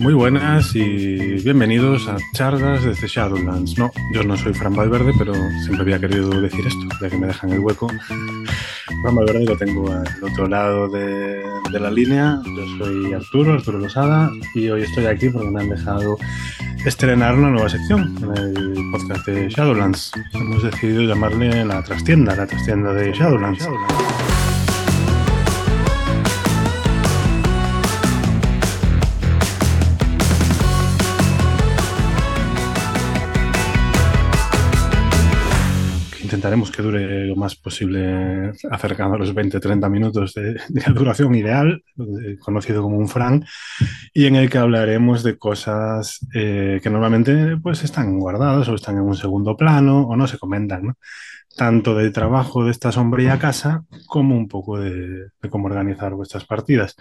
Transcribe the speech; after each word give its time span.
Muy 0.00 0.14
buenas 0.14 0.74
y 0.74 1.42
bienvenidos 1.44 2.08
a 2.08 2.16
Charlas 2.32 2.82
desde 2.82 3.06
Shadowlands. 3.06 3.76
No, 3.76 3.92
yo 4.14 4.22
no 4.22 4.34
soy 4.34 4.54
Fran 4.54 4.74
Valverde, 4.74 5.12
pero 5.18 5.34
siempre 5.34 5.82
había 5.82 5.98
querido 5.98 6.30
decir 6.40 6.66
esto, 6.66 6.80
ya 7.02 7.10
que 7.10 7.18
me 7.18 7.26
dejan 7.26 7.52
el 7.52 7.58
hueco. 7.58 7.86
Fran 9.02 9.14
Valverde 9.14 9.44
lo 9.44 9.58
tengo 9.58 9.92
al 9.92 10.08
otro 10.24 10.48
lado 10.48 10.88
de, 10.88 11.42
la 11.78 11.90
línea. 11.90 12.40
Yo 12.46 12.78
soy 12.78 13.12
Arturo, 13.12 13.52
Arturo 13.52 13.78
Losada, 13.78 14.30
y 14.54 14.70
hoy 14.70 14.84
estoy 14.84 15.04
aquí 15.04 15.28
porque 15.28 15.50
me 15.50 15.60
han 15.60 15.68
dejado 15.68 16.16
estrenar 16.86 17.34
una 17.34 17.50
nueva 17.50 17.68
sección 17.68 18.16
en 18.22 18.56
el 18.56 18.90
podcast 18.92 19.26
de 19.26 19.50
Shadowlands. 19.50 20.12
Hemos 20.32 20.62
decidido 20.62 21.02
llamarle 21.02 21.62
la 21.62 21.82
trastienda, 21.82 22.34
la 22.34 22.46
trastienda 22.46 22.94
de 22.94 23.12
Shadowlands. 23.12 23.68
Intentaremos 36.40 36.70
que 36.70 36.82
dure 36.82 37.26
lo 37.26 37.36
más 37.36 37.54
posible, 37.54 38.52
acercando 38.70 39.18
los 39.18 39.34
20-30 39.34 39.90
minutos 39.90 40.32
de, 40.32 40.58
duración 40.94 41.34
ideal, 41.34 41.82
conocido 42.40 42.80
como 42.80 42.96
un 42.96 43.08
Fran, 43.08 43.44
y 44.14 44.24
en 44.24 44.36
el 44.36 44.48
que 44.48 44.56
hablaremos 44.56 45.22
de 45.22 45.36
cosas 45.36 46.26
eh, 46.34 46.80
que 46.82 46.88
normalmente 46.88 47.58
pues, 47.58 47.84
están 47.84 48.18
guardadas 48.18 48.66
o 48.68 48.74
están 48.74 48.96
en 48.96 49.02
un 49.02 49.16
segundo 49.16 49.54
plano 49.54 50.08
o 50.08 50.16
no 50.16 50.26
se 50.26 50.38
comentan, 50.38 50.94
tanto 51.54 51.94
de 51.94 52.10
trabajo 52.10 52.64
de 52.64 52.70
esta 52.70 52.90
sombría 52.90 53.38
casa 53.38 53.84
como 54.06 54.34
un 54.34 54.48
poco 54.48 54.78
de, 54.78 55.26
cómo 55.50 55.66
organizar 55.66 56.14
vuestras 56.14 56.46
partidas. 56.46 56.96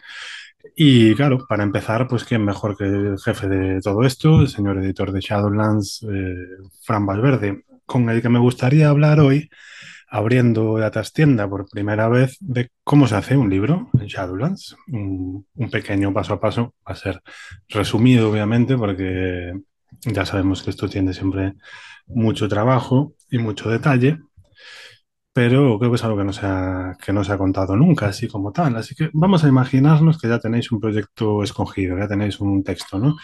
Y 0.75 1.15
claro, 1.15 1.45
para 1.47 1.63
empezar, 1.63 2.09
pues 2.09 2.25
quién 2.25 2.43
mejor 2.43 2.75
que 2.75 2.83
el 2.83 3.17
jefe 3.17 3.47
de 3.47 3.79
todo 3.79 4.03
esto, 4.03 4.41
el 4.41 4.49
señor 4.49 4.79
editor 4.79 5.13
de 5.13 5.21
Shadowlands, 5.21 6.05
eh, 6.11 6.35
Fran 6.81 7.05
Valverde 7.05 7.63
con 7.89 8.07
el 8.11 8.21
que 8.21 8.29
me 8.29 8.37
gustaría 8.37 8.87
hablar 8.87 9.19
hoy, 9.19 9.49
abriendo 10.07 10.77
la 10.77 10.91
trastienda 10.91 11.49
por 11.49 11.67
primera 11.67 12.07
vez, 12.07 12.37
de 12.39 12.69
cómo 12.83 13.07
se 13.07 13.15
hace 13.15 13.35
un 13.35 13.49
libro 13.49 13.89
en 13.99 14.05
Shadowlands. 14.05 14.77
Un, 14.91 15.47
pequeño 15.71 16.13
paso 16.13 16.35
a 16.35 16.39
paso, 16.39 16.75
va 16.87 16.93
a 16.93 16.95
ser 16.95 17.19
resumido, 17.67 18.29
obviamente, 18.29 18.77
porque 18.77 19.53
ya 20.01 20.23
sabemos 20.23 20.61
que 20.61 20.69
esto 20.69 20.87
tiene 20.87 21.13
siempre 21.13 21.55
mucho 22.05 22.47
trabajo 22.47 23.15
y 23.31 23.39
mucho 23.39 23.71
detalle, 23.71 24.19
pero 25.33 25.77
creo 25.79 25.91
que 25.91 25.95
es 25.95 26.03
algo 26.03 26.17
que 26.17 26.23
no 26.23 26.33
se 26.33 26.45
ha, 26.45 26.97
que 27.03 27.13
no 27.13 27.21
ha 27.21 27.37
contado 27.37 27.75
nunca, 27.75 28.07
así 28.07 28.27
como 28.27 28.51
tal. 28.51 28.75
Así 28.75 28.95
que 28.95 29.09
vamos 29.13 29.43
a 29.43 29.47
imaginarnos 29.47 30.19
que 30.19 30.27
ya 30.27 30.39
tenéis 30.39 30.71
un 30.71 30.79
proyecto 30.79 31.43
escogido, 31.43 31.97
ya 31.97 32.07
tenéis 32.07 32.39
un 32.39 32.63
texto, 32.63 32.99
¿no? 32.99 33.15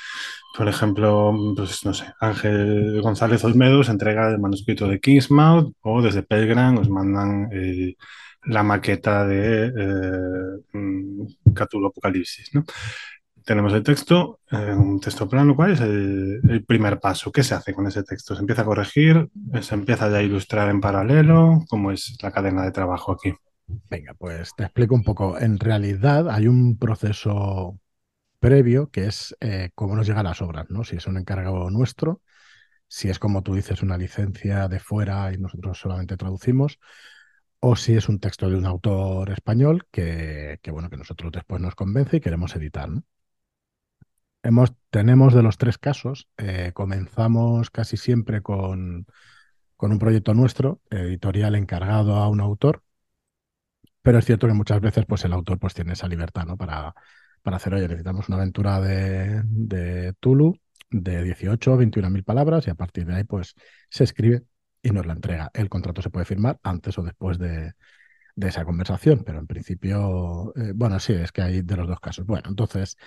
Por 0.58 0.67
ejemplo, 0.67 1.33
pues 1.56 1.86
no 1.86 1.94
sé, 1.94 2.06
Ángel 2.20 3.02
González 3.02 3.44
Olmedo 3.44 3.83
se 3.83 3.92
entrega 3.92 4.30
el 4.30 4.39
manuscrito 4.39 4.88
de 4.88 5.00
Kingsmouth 5.00 5.73
o 5.81 6.02
desde 6.02 6.23
Pelgram 6.23 6.78
os 6.78 6.89
mandan 6.89 7.50
la 8.45 8.64
maqueta 8.64 9.26
de 9.26 9.66
eh, 9.67 10.61
mm, 10.73 11.53
Cthulhu 11.53 11.88
Apocalipsis, 11.88 12.53
¿no? 12.53 12.64
Tenemos 13.46 13.74
el 13.74 13.84
texto, 13.84 14.40
eh, 14.52 14.74
un 14.74 15.00
texto 15.00 15.30
plano. 15.30 15.56
¿Cuál 15.56 15.74
es 15.74 15.82
el, 15.82 16.66
primer 16.68 17.00
paso? 17.00 17.32
¿Qué 17.32 17.44
se 17.44 17.54
hace 17.54 17.74
con 17.74 17.86
ese 17.86 18.04
texto? 18.04 18.34
¿Se 18.34 18.42
empieza 18.42 18.64
a 18.64 18.66
corregir? 18.66 19.30
¿Se 19.62 19.76
empieza 19.76 20.10
ya 20.10 20.18
a 20.18 20.24
ilustrar 20.24 20.70
en 20.70 20.82
paralelo? 20.82 21.64
¿Cómo 21.70 21.92
es 21.92 22.18
la 22.23 22.32
cadena 22.32 22.64
de 22.64 22.72
trabajo 22.72 23.12
aquí? 23.12 23.36
Venga, 23.90 24.16
pues 24.16 24.50
te 24.58 24.64
explico 24.64 24.96
un 24.96 25.04
poco. 25.04 25.38
En 25.40 25.60
realidad 25.60 26.30
hay 26.30 26.48
un 26.48 26.78
proceso 26.78 27.80
previo, 28.40 28.90
que 28.90 29.06
es 29.06 29.36
eh, 29.40 29.70
cómo 29.76 29.96
nos 29.96 30.08
llegan 30.08 30.26
las 30.26 30.42
obras, 30.42 30.66
¿no? 30.70 30.84
Si 30.84 30.96
es 30.96 31.06
un 31.06 31.18
encargado 31.18 31.70
nuestro, 31.70 32.22
si 32.88 33.10
es 33.10 33.20
como 33.20 33.44
tú 33.44 33.56
dices, 33.56 33.84
una 33.84 33.98
licencia 33.98 34.68
de 34.68 34.80
fuera 34.80 35.32
y 35.34 35.38
nosotros 35.38 35.80
solamente 35.80 36.18
traducimos, 36.18 36.80
o 37.60 37.76
si 37.76 37.95
es 37.95 38.10
un 38.10 38.20
texto 38.20 38.50
de 38.50 38.58
un 38.58 38.66
autor 38.66 39.32
español 39.32 39.88
que, 39.92 40.60
bueno, 40.72 40.89
que 40.89 40.98
nosotros 40.98 41.32
después 41.32 41.61
nos 41.61 41.76
convence 41.76 42.17
y 42.17 42.22
queremos 42.22 42.55
editar, 42.55 42.89
Tenemos 44.92 45.33
de 45.33 45.42
los 45.42 45.58
tres 45.58 45.80
casos, 45.80 46.30
eh, 46.38 46.72
comenzamos 46.73 47.72
casi 47.72 47.98
siempre 47.98 48.42
con, 48.42 49.08
un 49.78 50.00
proyecto 50.00 50.36
nuestro, 50.36 50.82
editorial 50.92 51.56
encargado 51.56 52.16
a 52.16 52.30
un 52.30 52.42
autor, 52.42 52.84
pero 54.04 54.20
es 54.20 54.26
cierto 54.26 54.48
que 54.48 54.54
muchas 54.54 54.80
veces 54.82 55.05
pues, 55.08 55.26
el 55.26 55.34
autor 55.34 55.58
pues, 55.58 55.73
tiene 55.73 55.94
esa 55.94 56.08
libertad 56.08 56.45
¿no? 56.45 56.58
para, 56.58 56.94
hacer, 57.44 57.73
oye, 57.73 57.88
necesitamos 57.88 58.30
una 58.30 58.38
aventura 58.38 58.80
de, 58.80 60.14
Tulu 60.20 60.55
de 60.92 61.23
18 61.23 61.73
o 61.73 61.78
21 61.78 62.10
mil 62.11 62.23
palabras 62.23 62.67
y 62.67 62.70
a 62.70 62.76
partir 62.76 63.05
de 63.08 63.16
ahí 63.16 63.23
pues 63.23 63.55
se 63.89 64.04
escribe 64.04 64.44
y 64.84 64.92
nos 64.92 65.08
la 65.08 65.14
entrega. 65.14 65.50
El 65.55 65.70
contrato 65.70 66.04
se 66.04 66.11
puede 66.11 66.26
firmar 66.26 66.60
antes 66.61 66.98
o 67.00 67.04
después 67.04 67.39
de, 67.39 67.73
esa 68.36 68.64
conversación, 68.64 69.23
pero 69.26 69.39
en 69.39 69.48
principio, 69.48 70.54
eh, 70.55 70.73
bueno, 70.76 71.00
sí, 71.00 71.14
es 71.14 71.32
que 71.32 71.42
hay 71.42 71.61
de 71.64 71.78
los 71.78 71.88
dos 71.88 72.00
casos. 72.00 72.26
Bueno, 72.26 72.50
entonces, 72.50 72.98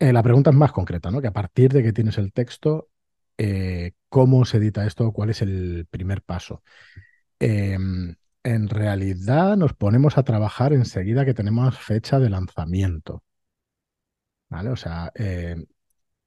eh, 0.00 0.12
la 0.12 0.22
pregunta 0.22 0.50
es 0.50 0.56
más 0.56 0.72
concreta, 0.72 1.10
¿no? 1.10 1.20
Que 1.20 1.28
a 1.28 1.32
partir 1.32 1.72
de 1.72 1.82
que 1.82 1.92
tienes 1.92 2.18
el 2.18 2.32
texto, 2.32 2.88
eh, 3.38 3.92
¿cómo 4.08 4.44
se 4.46 4.56
edita 4.58 4.86
esto? 4.86 5.12
¿Cuál 5.12 5.30
es 5.30 5.42
el 5.42 5.86
primer 5.90 6.22
paso? 6.22 6.62
Em, 7.40 8.16
en 8.44 8.68
realidad 8.68 9.56
nos 9.56 9.74
ponemos 9.74 10.18
a 10.18 10.24
trabajar 10.24 10.72
enseguida 10.72 11.24
que 11.26 11.34
tenemos 11.34 11.78
fecha 11.78 12.18
de 12.18 12.30
lanzamiento. 12.30 13.24
¿vale? 14.48 14.70
O 14.70 14.76
sea, 14.76 15.12
eh, 15.14 15.56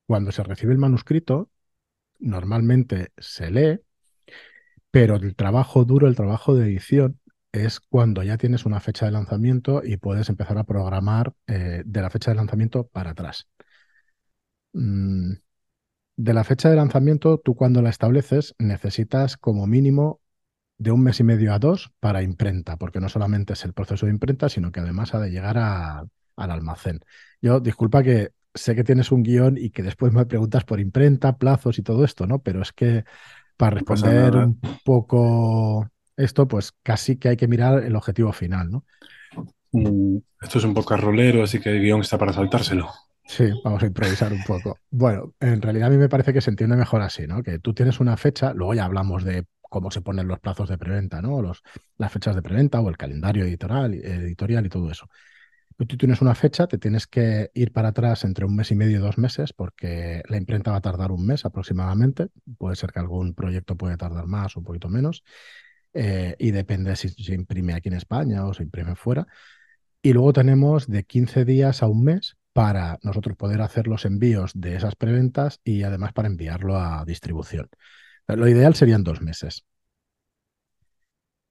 cuando 0.07 0.31
se 0.31 0.43
recibe 0.43 0.73
el 0.73 0.79
manuscrito, 0.79 1.49
normalmente 2.19 3.11
se 3.17 3.51
lee, 3.51 3.81
pero 4.91 5.15
el 5.15 5.35
trabajo 5.35 5.85
duro, 5.85 6.07
el 6.07 6.15
trabajo 6.15 6.55
de 6.55 6.65
edición, 6.67 7.19
es 7.51 7.79
cuando 7.79 8.23
ya 8.23 8.37
tienes 8.37 8.65
una 8.65 8.79
fecha 8.79 9.05
de 9.05 9.11
lanzamiento 9.11 9.83
y 9.83 9.97
puedes 9.97 10.29
empezar 10.29 10.57
a 10.57 10.63
programar 10.63 11.33
de 11.47 12.01
la 12.01 12.09
fecha 12.09 12.31
de 12.31 12.35
lanzamiento 12.37 12.87
para 12.87 13.11
atrás. 13.11 13.47
Mm, 14.73 15.33
de 16.15 16.33
la 16.33 16.43
fecha 16.43 16.69
de 16.69 16.75
lanzamiento, 16.75 17.39
tú 17.39 17.55
cuando 17.55 17.81
la 17.81 17.89
estableces 17.89 18.55
necesitas 18.59 19.37
como 19.37 19.67
mínimo 19.67 20.21
de 20.77 20.91
un 20.91 21.03
mes 21.03 21.19
y 21.19 21.23
medio 21.23 21.53
a 21.53 21.59
dos 21.59 21.93
para 21.99 22.23
imprenta, 22.23 22.77
porque 22.77 22.99
no 22.99 23.09
solamente 23.09 23.53
es 23.53 23.63
el 23.65 23.73
proceso 23.73 24.05
de 24.05 24.11
imprenta, 24.11 24.49
sino 24.49 24.71
que 24.71 24.79
además 24.79 25.13
ha 25.13 25.19
de 25.19 25.31
llegar 25.31 25.57
al 25.57 26.09
almacén. 26.37 26.99
Yo, 27.41 27.59
disculpa 27.59 28.03
que 28.03 28.31
sé 28.53 28.75
que 28.75 28.83
tienes 28.83 29.11
un 29.11 29.23
guion 29.23 29.57
y 29.57 29.71
que 29.71 29.83
después 29.83 30.13
me 30.13 30.25
preguntas 30.25 30.63
por 30.63 30.79
imprenta, 30.79 31.37
plazos 31.37 31.79
y 31.79 31.83
todo 31.83 32.03
esto, 32.03 32.27
¿no? 32.27 32.41
Pero 32.41 32.61
es 32.61 32.71
que 32.73 33.03
para 33.57 33.75
responder 33.75 34.35
un 34.35 34.59
poco 34.83 35.87
esto, 36.17 36.47
pues 36.47 36.73
casi 36.83 37.17
que 37.17 37.29
hay 37.29 37.37
que 37.37 37.47
mirar 37.47 37.83
el 37.83 37.95
objetivo 37.95 38.31
final, 38.33 38.71
¿no? 38.71 38.85
Mm, 39.71 40.17
esto 40.41 40.59
es 40.59 40.63
un 40.65 40.73
poco 40.73 40.95
rolero, 40.97 41.43
así 41.43 41.59
que 41.59 41.69
el 41.71 41.81
guion 41.81 42.01
está 42.01 42.17
para 42.17 42.33
saltárselo. 42.33 42.91
Sí, 43.25 43.49
vamos 43.63 43.81
a 43.83 43.85
improvisar 43.87 44.33
un 44.33 44.43
poco. 44.43 44.77
Bueno, 44.89 45.33
en 45.39 45.61
realidad 45.61 45.87
a 45.87 45.91
mí 45.91 45.97
me 45.97 46.09
parece 46.09 46.33
que 46.33 46.41
se 46.41 46.49
entiende 46.49 46.75
mejor 46.75 47.01
así, 47.01 47.25
¿no? 47.25 47.41
Que 47.41 47.59
tú 47.59 47.73
tienes 47.73 47.99
una 47.99 48.17
fecha, 48.17 48.53
luego 48.53 48.73
ya 48.73 48.85
hablamos 48.85 49.23
de 49.23 49.45
cómo 49.61 49.91
se 49.91 50.01
ponen 50.01 50.27
los 50.27 50.39
plazos 50.39 50.69
de 50.69 50.77
preventa, 50.77 51.21
¿no? 51.21 51.41
Los, 51.41 51.63
las 51.97 52.11
fechas 52.11 52.35
de 52.35 52.41
preventa 52.41 52.79
o 52.79 52.89
el 52.89 52.97
calendario 52.97 53.45
editorial, 53.45 53.93
editorial 53.93 54.65
y 54.65 54.69
todo 54.69 54.91
eso. 54.91 55.09
Tú 55.75 55.97
tienes 55.97 56.21
una 56.21 56.35
fecha, 56.35 56.67
te 56.67 56.77
tienes 56.77 57.07
que 57.07 57.49
ir 57.55 57.71
para 57.71 57.89
atrás 57.89 58.23
entre 58.25 58.45
un 58.45 58.55
mes 58.55 58.69
y 58.71 58.75
medio 58.75 58.97
y 58.97 59.01
dos 59.01 59.17
meses, 59.17 59.53
porque 59.53 60.21
la 60.29 60.37
imprenta 60.37 60.71
va 60.71 60.77
a 60.77 60.81
tardar 60.81 61.11
un 61.11 61.25
mes 61.25 61.45
aproximadamente. 61.45 62.27
Puede 62.57 62.75
ser 62.75 62.91
que 62.91 62.99
algún 62.99 63.33
proyecto 63.33 63.75
puede 63.75 63.97
tardar 63.97 64.27
más 64.27 64.55
o 64.55 64.59
un 64.59 64.65
poquito 64.65 64.89
menos. 64.89 65.23
Eh, 65.93 66.35
y 66.37 66.51
depende 66.51 66.95
si 66.95 67.09
se 67.09 67.33
imprime 67.33 67.73
aquí 67.73 67.89
en 67.89 67.95
España 67.95 68.45
o 68.45 68.53
se 68.53 68.63
imprime 68.63 68.95
fuera. 68.95 69.25
Y 70.03 70.13
luego 70.13 70.33
tenemos 70.33 70.87
de 70.87 71.03
15 71.03 71.45
días 71.45 71.81
a 71.81 71.87
un 71.87 72.03
mes 72.03 72.37
para 72.53 72.99
nosotros 73.03 73.35
poder 73.37 73.61
hacer 73.61 73.87
los 73.87 74.05
envíos 74.05 74.51
de 74.55 74.75
esas 74.75 74.95
preventas 74.95 75.59
y 75.63 75.83
además 75.83 76.13
para 76.13 76.27
enviarlo 76.27 76.77
a 76.77 77.03
distribución. 77.05 77.69
Lo 78.27 78.47
ideal 78.47 78.75
serían 78.75 79.03
dos 79.03 79.21
meses. 79.21 79.65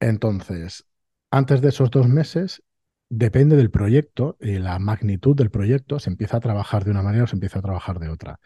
Entonces, 0.00 0.87
antes 1.31 1.60
de 1.60 1.69
esos 1.69 1.90
dos 1.90 2.08
meses, 2.08 2.62
depende 3.08 3.56
del 3.56 3.70
proyecto 3.70 4.37
y 4.40 4.58
la 4.58 4.78
magnitud 4.78 5.37
del 5.37 5.50
proyecto, 5.50 5.99
se 5.99 6.10
empieza 6.10 6.38
a 6.38 6.40
trabajar 6.40 6.84
de 6.84 6.90
una 6.90 7.02
manera 7.02 7.25
o 7.25 7.26
se 7.26 7.37
empieza 7.37 7.58
a 7.60 7.62
trabajar 7.62 7.99
de 7.99 8.08
otra. 8.08 8.40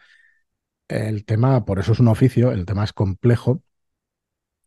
El 0.89 1.25
tema, 1.25 1.65
por 1.65 1.79
eso 1.79 1.93
es 1.93 1.99
un 1.99 2.09
oficio, 2.09 2.51
el 2.51 2.65
tema 2.65 2.83
es 2.83 2.93
complejo 2.93 3.63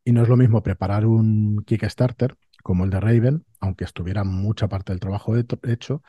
y 0.05 0.13
no 0.13 0.23
es 0.23 0.29
lo 0.29 0.37
mismo 0.37 0.63
preparar 0.63 1.07
un 1.07 1.63
Kickstarter 1.65 2.37
como 2.63 2.85
el 2.85 2.91
de 2.91 3.01
Raven, 3.01 3.45
aunque 3.61 3.85
estuviera 3.85 4.25
mucha 4.25 4.69
parte 4.69 4.93
del 4.93 5.01
trabajo 5.01 5.35
hecho, 5.37 6.03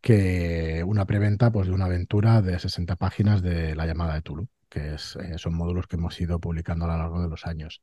que 0.00 0.82
una 0.86 1.06
preventa 1.06 1.50
pues, 1.50 1.66
de 1.68 1.74
una 1.74 1.86
aventura 1.86 2.42
de 2.42 2.58
60 2.58 2.96
páginas 2.96 3.42
de 3.42 3.74
la 3.74 3.86
llamada 3.86 4.14
de 4.14 4.22
Tulu, 4.22 4.48
que 4.68 4.94
eh, 4.94 5.38
son 5.38 5.54
módulos 5.54 5.86
que 5.86 5.96
hemos 5.96 6.20
ido 6.20 6.40
publicando 6.40 6.84
a 6.86 6.88
lo 6.88 6.98
largo 6.98 7.22
de 7.22 7.28
los 7.28 7.46
años. 7.46 7.82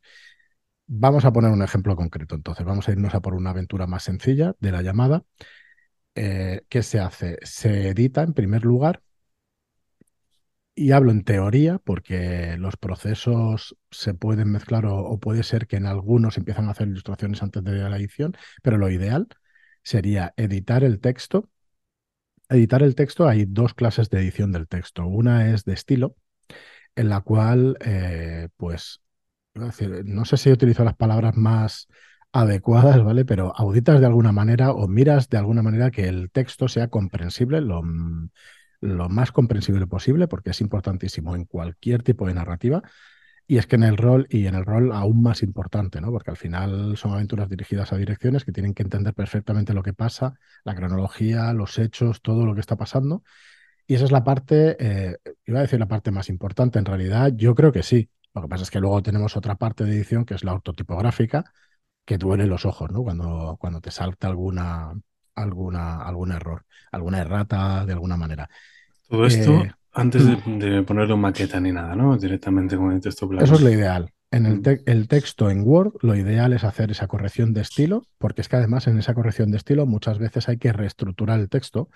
Vamos 0.87 1.25
a 1.25 1.33
poner 1.33 1.51
un 1.51 1.63
ejemplo 1.63 1.95
concreto. 1.95 2.35
Entonces, 2.35 2.65
vamos 2.65 2.87
a 2.87 2.91
irnos 2.91 3.13
a 3.13 3.21
por 3.21 3.33
una 3.35 3.51
aventura 3.51 3.87
más 3.87 4.03
sencilla 4.03 4.55
de 4.59 4.71
la 4.71 4.81
llamada. 4.81 5.23
Eh, 6.15 6.61
¿Qué 6.69 6.83
se 6.83 6.99
hace? 6.99 7.37
Se 7.43 7.89
edita 7.89 8.23
en 8.23 8.33
primer 8.33 8.65
lugar 8.65 9.01
y 10.77 10.91
hablo 10.91 11.11
en 11.11 11.23
teoría 11.23 11.79
porque 11.79 12.55
los 12.57 12.77
procesos 12.77 13.75
se 13.89 14.13
pueden 14.13 14.51
mezclar 14.51 14.85
o, 14.85 15.19
puede 15.19 15.41
ser 15.43 15.65
que 15.67 15.77
en 15.77 15.87
algunos 15.87 16.37
empiezan 16.37 16.67
a 16.67 16.71
hacer 16.71 16.87
ilustraciones 16.87 17.41
antes 17.41 17.63
de 17.63 17.71
la 17.89 17.97
edición, 17.97 18.35
pero 18.61 18.77
lo 18.77 18.89
ideal 18.91 19.27
sería 19.83 20.33
editar 20.37 20.83
el 20.83 20.99
texto. 20.99 21.49
Editar 22.49 22.81
el 22.81 22.95
texto, 22.95 23.27
hay 23.27 23.45
dos 23.45 23.73
clases 23.73 24.09
de 24.09 24.19
edición 24.19 24.51
del 24.51 24.67
texto. 24.67 25.05
Una 25.05 25.53
es 25.53 25.65
de 25.65 25.73
estilo, 25.73 26.15
en 26.95 27.09
la 27.09 27.21
cual, 27.21 27.77
eh, 27.81 28.49
pues, 28.57 29.01
no 29.53 30.25
sé 30.25 30.37
si 30.37 30.51
utilizo 30.51 30.83
las 30.83 30.95
palabras 30.95 31.35
más 31.35 31.87
adecuadas, 32.31 33.03
¿vale? 33.03 33.25
Pero 33.25 33.53
auditas 33.55 33.99
de 33.99 34.05
alguna 34.05 34.31
manera 34.31 34.71
o 34.71 34.87
miras 34.87 35.29
de 35.29 35.37
alguna 35.37 35.61
manera 35.61 35.91
que 35.91 36.07
el 36.07 36.31
texto 36.31 36.67
sea 36.67 36.87
comprensible, 36.87 37.59
lo, 37.61 37.81
lo 38.81 39.09
más 39.09 39.31
comprensible 39.31 39.87
posible, 39.87 40.27
porque 40.27 40.51
es 40.51 40.61
importantísimo 40.61 41.35
en 41.35 41.45
cualquier 41.45 42.03
tipo 42.03 42.27
de 42.27 42.33
narrativa. 42.33 42.81
Y 43.49 43.57
es 43.57 43.65
que 43.65 43.77
en 43.77 43.83
el 43.83 43.95
rol, 43.95 44.27
y 44.29 44.45
en 44.47 44.55
el 44.55 44.65
rol 44.65 44.91
aún 44.91 45.23
más 45.23 45.41
importante, 45.41 46.01
¿no? 46.01 46.11
Porque 46.11 46.31
al 46.31 46.37
final 46.37 46.97
son 46.97 47.13
aventuras 47.13 47.47
dirigidas 47.49 47.93
a 47.93 47.97
direcciones 47.97 48.43
que 48.43 48.51
tienen 48.51 48.73
que 48.73 48.83
entender 48.83 49.13
perfectamente 49.13 49.73
lo 49.73 49.83
que 49.83 49.93
pasa, 49.93 50.33
la 50.65 50.75
cronología, 50.75 51.53
los 51.53 51.79
hechos, 51.79 52.21
todo 52.21 52.45
lo 52.45 52.53
que 52.53 52.59
está 52.59 52.75
pasando. 52.75 53.23
Y 53.87 53.95
esa 53.95 54.03
es 54.03 54.11
la 54.11 54.25
parte, 54.25 54.75
eh, 54.79 55.17
iba 55.45 55.59
a 55.59 55.61
decir 55.61 55.79
la 55.79 55.87
parte 55.87 56.11
más 56.11 56.27
importante, 56.27 56.77
en 56.77 56.85
realidad 56.85 57.31
yo 57.35 57.55
creo 57.55 57.71
que 57.71 57.83
sí. 57.83 58.09
Lo 58.35 58.41
que 58.41 58.49
pasa 58.49 58.63
es 58.63 58.69
que 58.69 58.81
luego 58.81 59.01
tenemos 59.01 59.37
otra 59.37 59.55
parte 59.55 59.85
de 59.85 59.95
edición 59.95 60.25
que 60.25 60.33
es 60.33 60.43
la 60.43 60.53
ortotipográfica, 60.53 61.45
que 62.05 62.17
duele 62.17 62.47
los 62.47 62.65
ojos, 62.65 62.91
¿no? 62.91 63.01
Cuando, 63.01 63.57
cuando 63.59 63.79
te 63.79 63.91
salta 63.91 64.27
alguna, 64.27 64.93
alguna, 65.35 66.01
algún 66.01 66.33
error, 66.33 66.65
alguna 66.91 67.19
errata 67.19 67.85
de 67.85 67.93
alguna 67.93 68.17
manera. 68.17 68.49
Todo 69.07 69.25
esto 69.25 69.63
eh, 69.63 69.71
antes 69.97 70.23
mm. 70.23 70.59
de, 70.59 70.83
ponerlo 70.83 71.15
en 71.15 71.21
maqueta 71.21 71.59
ni 71.59 71.71
nada, 71.71 71.95
¿no? 71.95 72.17
Directamente 72.17 72.77
con 72.77 72.91
el 72.91 73.01
texto 73.01 73.27
plano. 73.27 73.43
Eso 73.43 73.55
es 73.55 73.61
lo 73.61 73.69
ideal. 73.69 74.11
En 74.29 74.45
el, 74.45 74.59
mm. 74.59 74.83
el, 74.85 75.07
texto 75.07 75.49
en 75.49 75.61
Word, 75.65 75.93
lo 76.01 76.15
ideal 76.15 76.53
es 76.53 76.63
hacer 76.63 76.91
esa 76.91 77.07
corrección 77.07 77.53
de 77.53 77.61
estilo, 77.61 78.03
porque 78.17 78.41
es 78.41 78.49
que 78.49 78.57
además 78.57 78.87
en 78.87 78.99
esa 78.99 79.13
corrección 79.13 79.49
de 79.49 79.57
estilo 79.57 79.85
muchas 79.85 80.19
veces 80.19 80.49
hay 80.49 80.57
que 80.57 80.71
reestructurar 80.71 81.39
el 81.39 81.49
texto, 81.49 81.89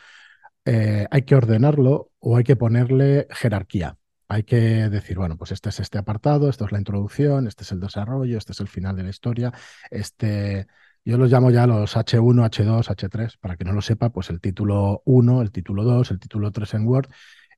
eh, 0.66 1.06
hay 1.12 1.22
que 1.24 1.36
ordenarlo 1.36 2.10
o 2.20 2.38
hay 2.38 2.44
que 2.44 2.56
ponerle 2.56 3.28
jerarquía. 3.30 3.98
Hay 4.28 4.44
que 4.44 4.90
decir, 4.90 5.18
bueno, 5.18 5.38
pues 5.38 5.52
este 5.52 5.70
es 5.70 5.80
este 5.80 5.98
apartado, 5.98 6.50
esto 6.50 6.66
es 6.66 6.72
la 6.72 6.80
introducción, 6.80 7.48
este 7.48 7.64
es 7.64 7.72
el 7.72 7.82
desarrollo, 7.82 8.38
este 8.38 8.54
es 8.54 8.62
el 8.62 8.68
final 8.68 8.96
de 8.96 9.04
la 9.04 9.10
historia, 9.10 9.52
este, 9.90 10.68
yo 11.04 11.18
los 11.18 11.30
llamo 11.30 11.52
ya 11.52 11.68
los 11.68 11.98
H1, 11.98 12.50
H2, 12.50 12.88
H3, 12.88 13.38
para 13.40 13.58
que 13.58 13.66
no 13.66 13.74
lo 13.74 13.82
sepa, 13.82 14.10
pues 14.10 14.30
el 14.30 14.40
título 14.40 15.02
1, 15.06 15.42
el 15.42 15.52
título 15.52 15.84
2, 15.84 16.12
el 16.12 16.20
título 16.20 16.52
3 16.52 16.76
en 16.76 16.88
Word 16.88 17.10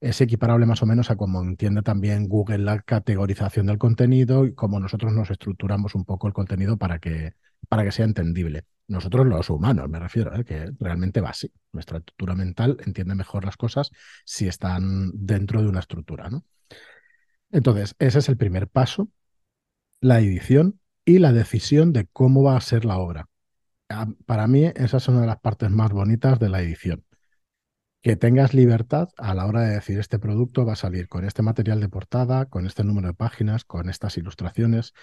es 0.03 0.19
equiparable 0.19 0.65
más 0.65 0.83
o 0.83 0.85
menos 0.85 1.09
a 1.09 1.15
como 1.15 1.41
entiende 1.41 1.81
también 1.81 2.27
Google 2.27 2.59
la 2.59 2.81
categorización 2.81 3.67
del 3.67 3.77
contenido 3.77 4.45
y 4.45 4.53
cómo 4.53 4.79
nosotros 4.79 5.13
nos 5.13 5.31
estructuramos 5.31 5.95
un 5.95 6.03
poco 6.03 6.27
el 6.27 6.33
contenido 6.33 6.77
para 6.77 6.99
que, 6.99 7.35
para 7.69 7.83
que 7.83 7.91
sea 7.93 8.05
entendible. 8.05 8.65
Nosotros 8.87 9.25
los 9.25 9.49
humanos, 9.49 9.89
me 9.89 9.99
refiero, 9.99 10.35
¿eh? 10.35 10.43
que 10.43 10.71
realmente 10.79 11.21
va 11.21 11.29
así. 11.29 11.51
Nuestra 11.71 11.99
estructura 11.99 12.35
mental 12.35 12.77
entiende 12.85 13.15
mejor 13.15 13.45
las 13.45 13.55
cosas 13.55 13.91
si 14.25 14.47
están 14.47 15.11
dentro 15.13 15.61
de 15.61 15.69
una 15.69 15.79
estructura. 15.79 16.29
¿no? 16.29 16.43
Entonces, 17.51 17.95
ese 17.97 18.19
es 18.19 18.27
el 18.27 18.35
primer 18.35 18.67
paso, 18.67 19.09
la 20.01 20.19
edición 20.19 20.81
y 21.05 21.19
la 21.19 21.31
decisión 21.31 21.93
de 21.93 22.07
cómo 22.11 22.43
va 22.43 22.57
a 22.57 22.61
ser 22.61 22.83
la 22.83 22.97
obra 22.97 23.29
para 24.25 24.47
mí 24.47 24.65
esa 24.75 24.97
es 24.97 25.07
una 25.07 25.21
de 25.21 25.27
las 25.27 25.39
partes 25.39 25.69
más 25.69 25.91
bonitas 25.91 26.39
de 26.39 26.49
la 26.49 26.61
edición. 26.61 27.03
Que 28.03 28.17
tengas 28.17 28.53
libertad 28.53 29.09
a 29.17 29.33
la 29.33 29.45
hora 29.45 29.61
de 29.61 29.75
decir 29.75 29.97
este 29.97 30.19
producto 30.19 30.65
va 30.65 30.73
a 30.73 30.75
salir 30.75 31.07
con 31.07 31.23
este 31.23 31.41
material 31.41 31.79
de 31.79 31.87
portada, 31.87 32.47
con 32.47 32.65
este 32.67 32.83
número 32.83 33.07
de 33.07 33.13
páginas, 33.13 33.63
con 33.63 33.89
estas 33.89 34.17
ilustraciones. 34.17 34.93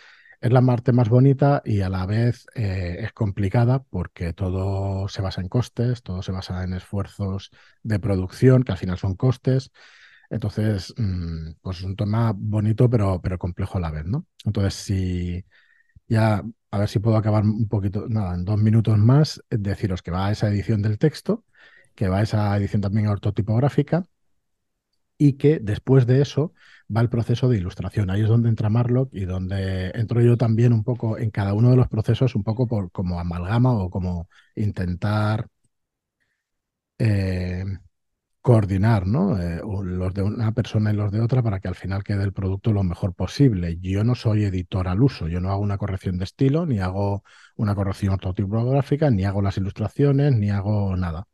Es 0.43 0.53
la 0.53 0.61
parte 0.61 0.93
más 0.93 1.09
bonita 1.09 1.63
y 1.65 1.81
a 1.81 1.89
la 1.89 2.05
vez 2.05 2.47
eh, 2.55 2.99
es 3.01 3.13
complicada 3.15 3.83
porque 3.83 4.35
todo 4.35 5.09
se 5.09 5.23
basa 5.23 5.41
en 5.41 5.49
costes, 5.49 6.03
todo 6.03 6.23
se 6.23 6.33
basa 6.33 6.63
en 6.63 6.75
esfuerzos 6.75 7.51
de 7.83 7.99
producción, 8.01 8.65
que 8.65 8.73
al 8.73 8.79
final 8.79 8.99
son 8.99 9.15
costes. 9.17 9.73
Entonces, 10.29 10.95
mm, 10.99 11.53
pues 11.63 11.79
es 11.79 11.85
un 11.85 11.97
tema 11.97 12.35
bonito, 12.37 12.91
pero, 12.91 13.21
pero 13.23 13.39
complejo 13.39 13.79
a 13.79 13.81
la 13.81 13.91
vez, 13.91 14.05
¿no? 14.05 14.27
Entonces, 14.45 14.75
si 14.75 15.47
ya 16.09 16.45
a 16.71 16.79
ver 16.79 16.89
si 16.89 16.99
puedo 17.01 17.17
acabar 17.17 17.45
un 17.45 17.69
poquito, 17.69 18.07
nada, 18.09 18.35
en 18.35 18.45
dos 18.45 18.59
minutos 18.61 18.99
más, 18.99 19.43
deciros 19.51 20.03
que 20.03 20.11
va 20.11 20.27
a 20.29 20.33
esa 20.33 20.49
edición 20.49 20.83
del 20.83 20.99
texto, 20.99 21.45
que 22.01 22.09
va 22.09 22.23
esa 22.23 22.57
edición 22.57 22.81
también 22.81 23.09
ortotipográfica 23.09 24.07
y 25.19 25.35
que 25.35 25.59
después 25.61 26.07
de 26.07 26.23
eso 26.23 26.55
va 26.95 27.03
el 27.03 27.11
proceso 27.11 27.49
de 27.49 27.59
ilustración. 27.59 28.11
Ahí 28.11 28.23
es 28.23 28.29
donde 28.29 28.49
entra 28.49 28.71
Marlock 28.71 29.11
y 29.13 29.27
donde 29.27 29.91
entro 29.95 30.21
yo 30.23 30.37
también 30.39 30.73
un 30.73 30.83
poco 30.85 31.19
en 31.19 31.31
cada 31.31 31.53
uno 31.55 31.71
de 31.71 31.77
los 31.77 31.89
procesos, 31.89 32.35
un 32.35 32.43
poco 32.45 32.67
por, 32.67 32.91
como 32.91 33.21
amalgama 33.21 33.73
o 33.75 33.91
como 33.91 34.29
intentar 34.57 35.47
eh, 36.99 37.65
coordinar, 38.43 39.07
¿no? 39.07 39.41
Eh, 39.41 39.63
los 39.85 40.15
de 40.15 40.23
una 40.23 40.53
persona 40.53 40.93
y 40.93 40.97
los 40.97 41.13
de 41.13 41.21
otra 41.23 41.43
para 41.43 41.61
que 41.61 41.69
al 41.69 41.77
final 41.77 42.05
quede 42.05 42.25
el 42.25 42.33
producto 42.35 42.73
lo 42.73 42.85
mejor 42.85 43.15
posible. 43.15 43.79
Yo 43.81 44.05
no 44.05 44.15
soy 44.17 44.45
editor 44.45 44.89
al 44.89 45.03
uso, 45.03 45.29
yo 45.29 45.41
no 45.41 45.51
hago 45.53 45.63
una 45.63 45.79
corrección 45.79 46.19
de 46.19 46.25
estilo, 46.25 46.67
ni 46.67 46.81
hago 46.81 47.25
una 47.57 47.75
corrección 47.77 48.15
ortotipográfica, 48.15 49.11
ni 49.11 49.25
hago 49.27 49.43
las 49.43 49.59
ilustraciones, 49.59 50.35
ni 50.37 50.51
hago 50.51 50.97
nada. 50.97 51.29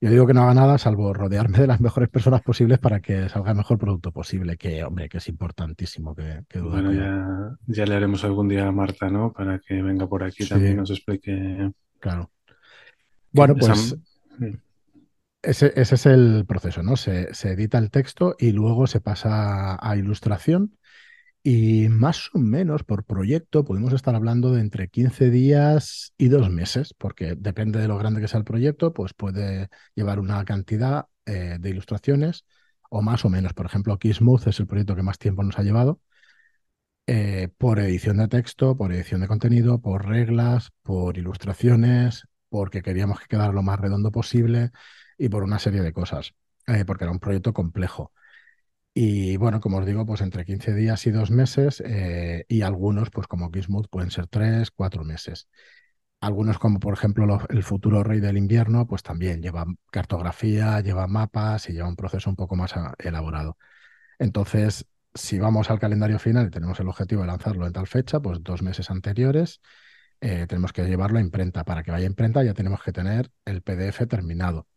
Yo 0.00 0.10
digo 0.10 0.26
que 0.26 0.34
no 0.34 0.42
haga 0.42 0.54
nada 0.54 0.76
salvo 0.76 1.14
rodearme 1.14 1.58
de 1.58 1.66
las 1.66 1.80
mejores 1.80 2.10
personas 2.10 2.42
posibles 2.42 2.78
para 2.78 3.00
que 3.00 3.28
salga 3.30 3.52
el 3.52 3.56
mejor 3.56 3.78
producto 3.78 4.12
posible, 4.12 4.58
que 4.58 4.84
hombre, 4.84 5.08
que 5.08 5.18
es 5.18 5.28
importantísimo 5.28 6.14
que, 6.14 6.44
Bueno, 6.60 6.92
ya, 6.92 7.56
ya, 7.66 7.86
le 7.86 7.94
haremos 7.94 8.22
algún 8.24 8.48
día 8.48 8.66
a 8.66 8.72
Marta, 8.72 9.08
¿no? 9.08 9.32
Para 9.32 9.58
que 9.58 9.80
venga 9.80 10.06
por 10.06 10.22
aquí 10.22 10.46
también 10.46 10.72
y 10.72 10.76
nos 10.76 10.90
explique. 10.90 11.72
Claro. 11.98 12.30
Bueno, 13.32 13.54
pues 13.56 13.96
ese, 15.46 15.72
es 15.76 16.06
el 16.06 16.44
proceso, 16.46 16.82
¿no? 16.82 16.96
Se, 16.96 17.30
edita 17.44 17.78
el 17.78 17.90
texto 17.90 18.34
y 18.38 18.52
luego 18.52 18.86
se 18.86 19.00
pasa 19.00 19.78
a 19.80 19.96
ilustración. 19.96 20.76
Y 21.48 21.88
más 21.88 22.30
o 22.34 22.38
menos 22.40 22.82
por 22.82 23.04
proyecto 23.04 23.64
podemos 23.64 23.92
estar 23.92 24.16
hablando 24.16 24.50
de 24.52 24.60
entre 24.60 24.88
15 24.88 25.30
días 25.30 26.12
y 26.18 26.26
dos 26.26 26.50
meses, 26.50 26.92
porque 26.98 27.36
depende 27.36 27.78
de 27.80 27.86
lo 27.86 27.96
grande 27.98 28.20
que 28.20 28.26
sea 28.26 28.38
el 28.38 28.44
proyecto, 28.44 28.92
pues 28.92 29.14
puede 29.14 29.68
llevar 29.94 30.18
una 30.18 30.44
cantidad 30.44 31.06
eh, 31.24 31.58
de 31.60 31.70
ilustraciones 31.70 32.44
o 32.90 33.00
más 33.00 33.24
o 33.24 33.28
menos. 33.30 33.54
Por 33.54 33.66
ejemplo, 33.66 33.96
Keysmooth 33.96 34.48
es 34.48 34.58
el 34.58 34.66
proyecto 34.66 34.96
que 34.96 35.04
más 35.04 35.18
tiempo 35.18 35.44
nos 35.44 35.56
ha 35.56 35.62
llevado. 35.62 36.00
Eh, 37.06 37.48
por 37.58 37.78
edición 37.78 38.16
de 38.16 38.26
texto, 38.28 38.76
por 38.76 38.92
edición 38.92 39.20
de 39.20 39.28
contenido, 39.28 39.80
por 39.80 40.06
reglas, 40.06 40.70
por 40.82 41.16
ilustraciones, 41.16 42.26
porque 42.48 42.82
queríamos 42.82 43.20
que 43.20 43.26
quedara 43.28 43.52
lo 43.52 43.62
más 43.62 43.78
redondo 43.78 44.10
posible 44.10 44.72
y 45.16 45.28
por 45.28 45.44
una 45.44 45.60
serie 45.60 45.82
de 45.82 45.92
cosas, 45.92 46.34
eh, 46.66 46.84
porque 46.84 47.04
era 47.04 47.12
un 47.12 47.20
proyecto 47.20 47.52
complejo. 47.52 48.12
Y 48.98 49.36
bueno, 49.36 49.60
como 49.60 49.76
os 49.78 49.84
digo, 49.86 50.06
pues 50.06 50.22
entre 50.22 50.46
15 50.46 50.74
días 50.74 51.06
y 51.06 51.10
dos 51.10 51.30
meses, 51.30 51.82
eh, 51.84 52.46
y 52.48 52.62
algunos, 52.62 53.10
pues 53.10 53.26
como 53.26 53.50
Gizmood, 53.52 53.88
pueden 53.90 54.10
ser 54.10 54.26
tres, 54.26 54.70
cuatro 54.70 55.04
meses. 55.04 55.48
Algunos, 56.20 56.58
como 56.58 56.80
por 56.80 56.94
ejemplo 56.94 57.40
el 57.50 57.62
futuro 57.62 58.02
rey 58.04 58.20
del 58.20 58.38
invierno, 58.38 58.86
pues 58.86 59.02
también 59.02 59.42
lleva 59.42 59.66
cartografía, 59.92 60.80
lleva 60.80 61.06
mapas 61.08 61.68
y 61.68 61.74
lleva 61.74 61.88
un 61.88 61.96
proceso 61.96 62.30
un 62.30 62.36
poco 62.36 62.56
más 62.56 62.76
ah, 62.76 62.94
elaborado. 62.98 63.58
Entonces, 64.18 64.86
si 65.14 65.38
vamos 65.38 65.70
al 65.70 65.80
calendario 65.80 66.18
final 66.18 66.46
y 66.48 66.50
tenemos 66.50 66.80
el 66.80 66.88
objetivo 66.88 67.22
de 67.22 67.28
lanzarlo 67.28 67.66
en 67.66 67.74
tal 67.74 67.86
fecha, 67.88 68.20
pues 68.20 68.42
dos 68.42 68.62
meses 68.62 68.90
anteriores, 68.90 69.60
eh, 70.20 70.46
tenemos 70.48 70.72
que 70.72 70.84
llevarlo 70.86 71.18
a 71.18 71.22
imprenta. 71.22 71.64
Para 71.64 71.82
que 71.82 71.90
vaya 71.92 72.06
a 72.06 72.10
imprenta 72.10 72.44
ya 72.44 72.54
tenemos 72.54 72.82
que 72.82 72.92
tener 72.92 73.30
el 73.44 73.62
PDF 73.62 74.06
terminado. 74.08 74.68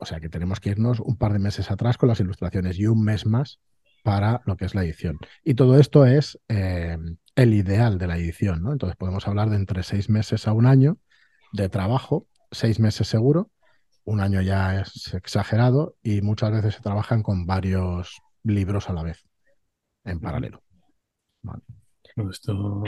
O 0.00 0.06
sea 0.06 0.18
que 0.18 0.28
tenemos 0.28 0.60
que 0.60 0.70
irnos 0.70 1.00
un 1.00 1.16
par 1.16 1.32
de 1.32 1.38
meses 1.38 1.70
atrás 1.70 1.98
con 1.98 2.08
las 2.08 2.20
ilustraciones 2.20 2.78
y 2.78 2.86
un 2.86 3.04
mes 3.04 3.26
más 3.26 3.60
para 4.02 4.40
lo 4.46 4.56
que 4.56 4.64
es 4.64 4.74
la 4.74 4.82
edición. 4.82 5.18
Y 5.44 5.54
todo 5.54 5.78
esto 5.78 6.06
es 6.06 6.40
eh, 6.48 6.96
el 7.36 7.54
ideal 7.54 7.98
de 7.98 8.06
la 8.06 8.16
edición, 8.16 8.62
¿no? 8.62 8.72
Entonces 8.72 8.96
podemos 8.96 9.28
hablar 9.28 9.50
de 9.50 9.56
entre 9.56 9.82
seis 9.82 10.08
meses 10.08 10.48
a 10.48 10.52
un 10.52 10.66
año 10.66 10.96
de 11.52 11.68
trabajo, 11.68 12.26
seis 12.50 12.80
meses 12.80 13.08
seguro, 13.08 13.50
un 14.04 14.20
año 14.20 14.40
ya 14.40 14.80
es 14.80 15.12
exagerado 15.14 15.96
y 16.02 16.22
muchas 16.22 16.50
veces 16.50 16.76
se 16.76 16.80
trabajan 16.80 17.22
con 17.22 17.46
varios 17.46 18.20
libros 18.42 18.88
a 18.88 18.94
la 18.94 19.02
vez, 19.02 19.24
en 20.04 20.18
paralelo. 20.20 20.62
Esto 22.30 22.82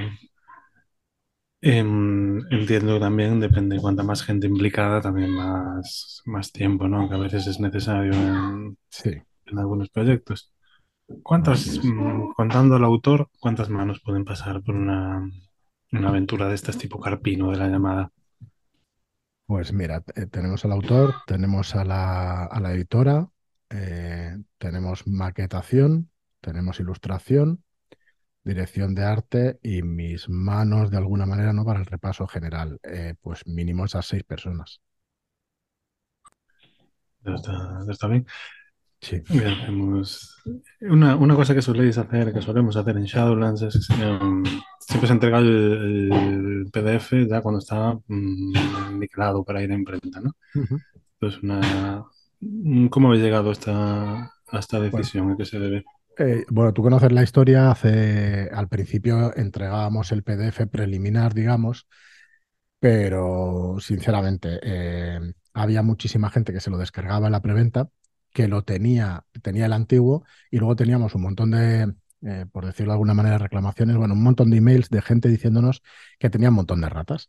Em, 1.65 2.41
entiendo 2.51 2.99
también, 2.99 3.39
depende, 3.39 3.81
cuanta 3.81 4.03
más 4.03 4.25
gente 4.25 4.49
implicada, 4.49 5.01
también 5.01 5.31
más, 5.31 6.21
más 6.25 6.51
tiempo, 6.51 6.89
¿no? 6.89 7.09
Que 7.09 7.15
a 7.15 7.19
veces 7.19 7.47
es 7.47 7.61
necesario 7.61 8.13
en, 8.13 8.77
en 9.05 9.59
algunos 9.59 9.89
proyectos. 9.89 10.53
¿Cuántas, 11.23 11.79
mm, 11.85 12.33
contando 12.35 12.75
al 12.75 12.85
autor, 12.85 13.31
cuántas 13.39 13.69
manos 13.69 14.01
pueden 14.01 14.25
pasar 14.25 14.61
por 14.61 14.75
una, 14.75 15.31
una 15.93 16.09
aventura 16.09 16.49
de 16.49 16.57
estas 16.57 16.79
tipo 16.79 16.99
Carpino 16.99 17.53
de 17.53 17.59
la 17.59 17.69
llamada? 17.69 18.11
Pues 19.47 19.73
mira, 19.73 20.01
tenemos 20.33 20.65
al 20.65 20.73
autor, 20.73 21.15
tenemos 21.29 21.77
a 21.77 21.85
la, 21.85 22.45
a 22.45 22.59
la 22.59 22.73
editora, 22.73 23.29
eh, 23.71 24.37
tenemos 24.59 25.07
maquetación, 25.07 26.11
tenemos 26.41 26.81
ilustración, 26.81 27.63
dirección 28.45 28.95
de 28.95 29.05
arte 29.05 29.59
y 29.63 29.83
mis 29.83 30.29
manos 30.29 30.91
de 30.91 30.97
alguna 30.99 31.27
manera 31.27 31.53
no 31.53 31.65
para 31.65 31.81
el 31.81 31.87
repaso 31.87 32.27
general, 32.27 32.79
eh, 32.83 33.15
pues 33.21 33.47
mínimo 33.47 33.85
esas 33.85 34.07
seis 34.07 34.25
personas. 34.25 34.81
Está, 37.25 37.85
está 37.89 38.07
bien. 38.09 38.27
Sí. 39.01 39.21
Hemos- 39.69 40.37
Una, 40.81 41.17
una 41.17 41.35
cosa 41.35 41.55
que 41.55 41.63
soléis 41.63 41.99
hacer, 41.99 42.33
que 42.33 42.41
solemos 42.43 42.77
hacer 42.77 42.97
en 42.97 43.05
Shadowlands 43.05 43.63
es 43.63 43.89
em, 43.91 44.45
siempre 44.79 45.07
se 45.09 45.13
entrega 45.13 45.39
el, 45.39 46.11
el 46.13 46.71
PDF 46.73 47.27
ya 47.29 47.41
cuando 47.41 47.59
está 47.59 47.99
niquelado 48.93 49.45
para 49.45 49.63
ir 49.63 49.73
a 49.73 49.75
imprenta, 49.75 50.21
¿no? 50.21 50.33
Ujú. 50.55 50.79
Entonces, 51.21 51.43
una, 51.43 52.05
mm, 52.41 52.87
¿cómo 52.89 53.09
habéis 53.09 53.23
llegado 53.25 53.51
a 53.51 53.53
esta, 53.53 54.23
a 54.25 54.59
esta 54.59 54.81
decisión? 54.81 55.31
¿A 55.33 55.37
qué 55.37 55.45
se 55.45 55.59
debe? 55.59 55.85
Bueno, 56.51 56.73
tú 56.73 56.83
conoces 56.83 57.11
la 57.13 57.23
historia, 57.23 57.71
hace, 57.71 58.49
al 58.53 58.69
principio 58.69 59.35
entregábamos 59.37 60.13
el 60.13 60.23
PDF 60.23 60.67
preliminar, 60.67 61.35
digamos, 61.35 61.89
pero 62.81 63.77
sinceramente 63.81 64.61
eh, 64.63 65.21
había 65.55 65.83
muchísima 65.83 66.31
gente 66.31 66.53
que 66.53 66.61
se 66.61 66.71
lo 66.71 66.79
descargaba 66.79 67.27
en 67.27 67.33
la 67.33 67.43
preventa, 67.43 67.89
que 68.33 68.49
lo 68.49 68.65
tenía, 68.65 69.25
tenía 69.43 69.67
el 69.67 69.73
antiguo, 69.75 70.25
y 70.51 70.59
luego 70.59 70.77
teníamos 70.77 71.15
un 71.15 71.23
montón 71.23 71.53
de, 71.53 71.95
eh, 72.23 72.47
por 72.53 72.67
decirlo 72.67 72.93
de 72.93 72.95
alguna 72.97 73.15
manera, 73.15 73.39
reclamaciones, 73.39 73.97
bueno, 73.97 74.15
un 74.15 74.23
montón 74.23 74.51
de 74.51 74.59
emails 74.59 74.91
de 74.91 75.03
gente 75.03 75.29
diciéndonos 75.29 75.83
que 76.19 76.31
tenía 76.31 76.51
un 76.51 76.57
montón 76.57 76.81
de 76.83 76.89
ratas. 76.91 77.29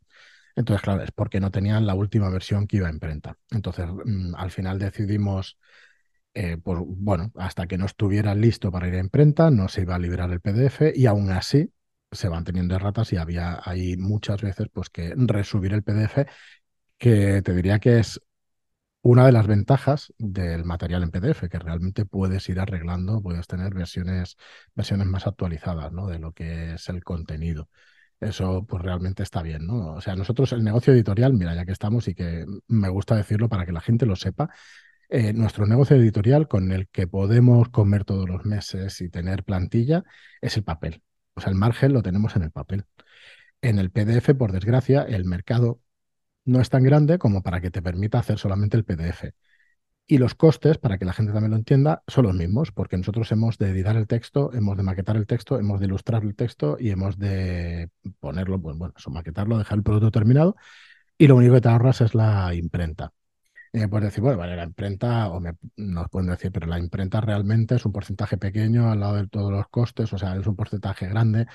Entonces, 0.56 0.84
claro, 0.84 1.04
es 1.04 1.12
porque 1.12 1.40
no 1.40 1.52
tenían 1.52 1.88
la 1.88 1.96
última 1.96 2.30
versión 2.30 2.68
que 2.68 2.78
iba 2.78 2.88
a 2.88 2.92
imprenta. 2.92 3.38
Entonces, 3.52 3.88
mm, 4.06 4.36
al 4.36 4.52
final 4.52 4.80
decidimos 4.80 5.58
eh, 6.34 6.58
pues 6.58 6.80
bueno, 6.86 7.32
hasta 7.36 7.68
que 7.68 7.78
no 7.78 7.86
estuviera 7.86 8.36
listo 8.36 8.72
para 8.72 8.88
ir 8.88 8.96
a 8.96 9.00
imprenta, 9.00 9.52
no 9.52 9.68
se 9.68 9.82
iba 9.82 9.96
a 9.96 10.00
liberar 10.00 10.32
el 10.32 10.42
PDF 10.42 10.94
y 10.96 11.06
aún 11.06 11.30
así 11.32 11.72
se 12.12 12.30
van 12.30 12.44
teniendo 12.44 12.78
ratas 12.80 13.14
y 13.14 13.18
había 13.18 13.60
ahí 13.64 13.98
muchas 13.98 14.42
veces 14.42 14.68
pues 14.72 14.90
que 14.90 15.14
resubir 15.16 15.74
el 15.74 15.84
PDF, 15.84 16.26
que 16.98 17.42
te 17.42 17.54
diría 17.54 17.80
que 17.80 18.00
es 18.00 18.22
una 19.02 19.26
de 19.26 19.34
las 19.34 19.48
ventajas 19.48 20.14
del 20.18 20.66
material 20.66 21.04
en 21.04 21.12
PDF, 21.12 21.50
que 21.50 21.60
realmente 21.60 22.06
puedes 22.06 22.48
ir 22.50 22.60
arreglando, 22.60 23.22
puedes 23.22 23.48
tener 23.48 23.74
versiones, 23.74 24.38
versiones 24.76 25.08
más 25.08 25.28
actualizadas, 25.28 25.92
¿no? 25.92 26.08
De 26.08 26.20
lo 26.20 26.32
que 26.34 26.76
es 26.76 26.90
el 26.90 27.04
contenido. 27.04 27.70
Eso 28.20 28.66
pues 28.66 28.82
realmente 28.82 29.24
está 29.24 29.42
bien, 29.42 29.68
¿no? 29.68 29.96
O 29.96 30.02
sea, 30.02 30.16
nosotros 30.16 30.54
el 30.54 30.64
negocio 30.64 30.94
editorial, 30.94 31.34
mira, 31.34 31.54
ya 31.56 31.66
que 31.66 31.74
estamos 31.74 32.08
y 32.08 32.16
que 32.16 32.46
me 32.68 32.90
gusta 32.90 33.16
decirlo 33.16 33.50
para 33.50 33.66
que 33.66 33.74
la 33.74 33.82
gente 33.82 34.06
lo 34.06 34.16
sepa, 34.16 34.50
eh, 35.14 35.32
nuestro 35.34 35.68
negocio 35.68 35.96
editorial 35.96 36.48
con 36.48 36.72
el 36.72 36.88
que 36.90 37.06
podemos 37.08 37.70
comer 37.70 38.04
todos 38.04 38.28
los 38.28 38.46
meses 38.46 39.00
y 39.00 39.10
tener 39.10 39.44
plantilla 39.44 40.04
es 40.42 40.58
el 40.58 40.64
papel. 40.64 41.04
O 41.36 41.42
sea, 41.42 41.52
el 41.52 41.56
margen 41.56 41.94
lo 41.94 42.02
tenemos 42.02 42.36
en 42.36 42.42
el 42.42 42.52
papel. 42.52 42.86
En 43.62 43.80
el 43.80 43.92
PDF, 43.92 44.34
por 44.36 44.52
desgracia, 44.52 45.04
el 45.04 45.26
mercado 45.26 45.82
no 46.46 46.62
es 46.62 46.70
tan 46.70 46.84
grande 46.84 47.20
como 47.20 47.44
para 47.44 47.62
que 47.62 47.72
te 47.72 47.84
permita 47.84 48.20
hacer 48.20 48.40
solamente 48.40 48.76
el 48.78 48.86
PDF. 48.86 49.34
Y 50.08 50.18
los 50.18 50.36
costes, 50.36 50.80
para 50.80 50.98
que 50.98 51.06
la 51.06 51.14
gente 51.14 51.32
también 51.32 51.52
lo 51.52 51.58
entienda, 51.58 52.04
son 52.08 52.26
los 52.26 52.36
mismos, 52.36 52.72
porque 52.72 52.98
nosotros 52.98 53.32
hemos 53.32 53.60
de 53.60 53.70
editar 53.70 53.96
el 53.98 54.08
texto, 54.08 54.52
hemos 54.54 54.78
de 54.78 54.84
maquetar 54.84 55.16
el 55.16 55.28
texto, 55.28 55.60
hemos 55.60 55.80
de 55.80 55.86
ilustrar 55.88 56.24
el 56.24 56.36
texto 56.36 56.78
y 56.80 56.90
hemos 56.90 57.20
de 57.20 57.92
ponerlo, 58.20 58.60
pues, 58.62 58.76
bueno, 58.78 58.94
eso, 58.98 59.12
dejar 59.12 59.78
el 59.78 59.84
producto 59.84 60.12
terminado, 60.12 60.56
y 61.18 61.28
lo 61.28 61.36
único 61.38 61.56
que 61.56 61.62
te 61.62 61.70
ahorras 61.70 62.02
es 62.02 62.16
la 62.16 62.54
imprenta. 62.56 63.14
Me 63.74 63.88
puedes 63.88 64.10
decir, 64.10 64.22
bueno, 64.22 64.38
vale, 64.38 64.56
la 64.56 64.64
imprenta, 64.66 65.30
o 65.30 65.40
me, 65.40 65.54
nos 65.78 66.08
pueden 66.10 66.30
decir, 66.30 66.52
pero 66.52 66.68
la 66.68 66.78
imprenta 66.78 67.22
realmente 67.22 67.76
es 67.76 67.86
un 67.86 67.92
porcentaje 67.92 68.38
pequeño 68.38 68.92
al 68.92 69.00
lado 69.00 69.16
de 69.16 69.28
todos 69.28 69.52
los 69.52 69.68
costes, 69.70 70.14
o 70.14 70.18
sea, 70.20 70.36
es 70.36 70.46
un 70.46 70.56
porcentaje 70.56 71.08
grande. 71.08 71.48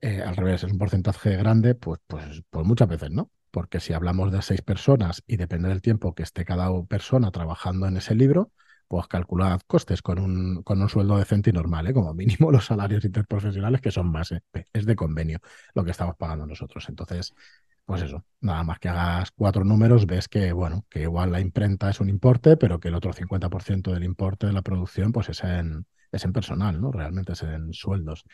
Eh, 0.00 0.22
al 0.22 0.36
revés, 0.36 0.64
es 0.64 0.72
un 0.72 0.78
porcentaje 0.78 1.36
grande, 1.36 1.74
pues, 1.74 2.00
pues, 2.06 2.42
pues 2.50 2.66
muchas 2.66 2.88
veces 2.88 3.10
no. 3.10 3.30
Porque 3.50 3.80
si 3.80 3.92
hablamos 3.92 4.32
de 4.32 4.42
seis 4.42 4.62
personas 4.62 5.22
y 5.26 5.36
depende 5.36 5.68
del 5.68 5.82
tiempo 5.82 6.14
que 6.14 6.22
esté 6.24 6.44
cada 6.44 6.70
persona 6.84 7.30
trabajando 7.32 7.86
en 7.88 7.98
ese 7.98 8.14
libro, 8.14 8.52
pues 8.88 9.06
calculad 9.08 9.60
costes 9.66 10.02
con 10.02 10.18
un, 10.18 10.62
con 10.62 10.82
un 10.82 10.88
sueldo 10.88 11.18
decente 11.18 11.50
y 11.50 11.52
normal, 11.52 11.86
¿eh? 11.88 11.94
como 11.94 12.14
mínimo 12.14 12.50
los 12.50 12.66
salarios 12.66 13.04
interprofesionales 13.04 13.80
que 13.80 13.90
son 13.90 14.12
base, 14.12 14.42
es 14.72 14.86
de 14.86 14.96
convenio 14.96 15.40
lo 15.74 15.84
que 15.84 15.90
estamos 15.92 16.16
pagando 16.16 16.46
nosotros. 16.46 16.88
Entonces, 16.88 17.34
pues 17.84 18.02
eso, 18.02 18.24
nada 18.40 18.64
más 18.64 18.78
que 18.78 18.88
hagas 18.88 19.30
cuatro 19.32 19.64
números, 19.64 20.06
ves 20.06 20.28
que, 20.28 20.52
bueno, 20.52 20.86
que 20.90 21.02
igual 21.02 21.32
la 21.32 21.40
imprenta 21.40 21.90
es 21.90 22.00
un 22.00 22.08
importe, 22.08 22.56
pero 22.56 22.80
que 22.80 22.88
el 22.88 22.94
otro 22.94 23.12
50% 23.12 23.92
del 23.92 24.04
importe 24.04 24.46
de 24.46 24.52
la 24.52 24.62
producción, 24.62 25.12
pues 25.12 25.28
es 25.28 25.42
en, 25.44 25.86
es 26.12 26.24
en 26.24 26.32
personal, 26.32 26.80
¿no? 26.80 26.92
Realmente 26.92 27.32
es 27.32 27.42
en 27.42 27.72
sueldos. 27.72 28.24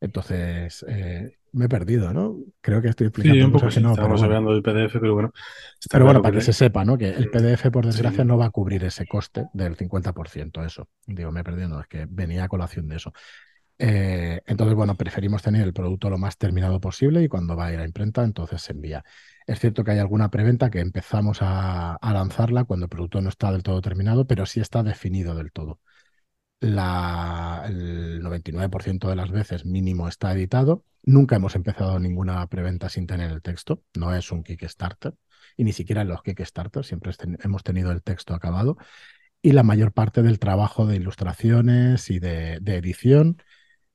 Entonces, 0.00 0.84
eh, 0.88 1.38
me 1.52 1.66
he 1.66 1.68
perdido, 1.68 2.12
¿no? 2.12 2.36
Creo 2.60 2.82
que 2.82 2.88
estoy 2.88 3.06
explicando 3.08 3.44
Sí, 3.44 3.46
un 3.46 3.52
poco 3.52 3.64
cosas 3.66 3.74
que 3.74 3.80
no, 3.80 3.96
bueno. 3.96 4.14
hablando 4.22 4.52
del 4.52 4.62
PDF, 4.62 5.00
pero 5.00 5.14
bueno, 5.14 5.32
está 5.80 5.98
Pero 5.98 6.04
bueno, 6.06 6.20
claro 6.20 6.22
para 6.22 6.32
que 6.32 6.40
que 6.40 6.40
se 6.40 6.52
sepa, 6.52 6.84
¿no? 6.84 6.98
Que 6.98 7.10
el 7.10 7.28
PDF, 7.30 7.70
por 7.70 7.86
desgracia, 7.86 8.24
Sí. 8.24 8.28
no 8.28 8.36
va 8.36 8.46
a 8.46 8.50
cubrir 8.50 8.84
ese 8.84 9.06
coste 9.06 9.46
del 9.52 9.76
50%, 9.76 10.64
eso. 10.64 10.88
Digo, 11.06 11.30
me 11.30 11.40
he 11.40 11.44
perdido, 11.44 11.68
no, 11.68 11.80
es 11.80 11.86
que 11.86 12.06
venía 12.08 12.44
a 12.44 12.48
colación 12.48 12.88
de 12.88 12.96
eso. 12.96 13.12
Eh, 13.78 14.40
entonces, 14.46 14.74
bueno, 14.76 14.96
preferimos 14.96 15.42
tener 15.42 15.62
el 15.62 15.72
producto 15.72 16.08
lo 16.10 16.18
más 16.18 16.38
terminado 16.38 16.80
posible 16.80 17.22
y 17.22 17.28
cuando 17.28 17.56
va 17.56 17.66
a 17.66 17.72
ir 17.72 17.80
a 17.80 17.84
imprenta, 17.84 18.22
entonces 18.24 18.62
se 18.62 18.72
envía. 18.72 19.04
Es 19.46 19.58
cierto 19.60 19.84
que 19.84 19.90
hay 19.92 19.98
alguna 19.98 20.30
preventa 20.30 20.70
que 20.70 20.80
empezamos 20.80 21.38
a, 21.42 21.94
a 21.96 22.12
lanzarla 22.12 22.64
cuando 22.64 22.84
el 22.86 22.90
producto 22.90 23.20
no 23.20 23.28
está 23.28 23.52
del 23.52 23.62
todo 23.62 23.80
terminado, 23.82 24.26
pero 24.26 24.46
sí 24.46 24.60
está 24.60 24.82
definido 24.82 25.34
del 25.34 25.52
todo. 25.52 25.80
El 26.60 28.22
99% 28.22 29.08
de 29.08 29.16
las 29.16 29.30
veces 29.30 29.64
mínimo 29.66 30.08
está 30.08 30.32
editado. 30.32 30.84
Nunca 31.02 31.36
hemos 31.36 31.54
empezado 31.56 31.98
ninguna 31.98 32.46
preventa 32.48 32.88
sin 32.88 33.06
tener 33.06 33.30
el 33.30 33.42
texto. 33.42 33.82
No 33.94 34.14
es 34.14 34.32
un 34.32 34.42
Kickstarter. 34.42 35.14
Y 35.56 35.64
ni 35.64 35.72
siquiera 35.72 36.02
en 36.02 36.08
los 36.08 36.22
Kickstarter 36.22 36.84
siempre 36.84 37.12
ten- 37.14 37.38
hemos 37.42 37.62
tenido 37.62 37.92
el 37.92 38.02
texto 38.02 38.34
acabado. 38.34 38.76
Y 39.42 39.52
la 39.52 39.62
mayor 39.62 39.92
parte 39.92 40.22
del 40.22 40.38
trabajo 40.38 40.86
de 40.86 40.96
ilustraciones 40.96 42.10
y 42.10 42.18
de 42.20 42.56
edición 42.76 43.38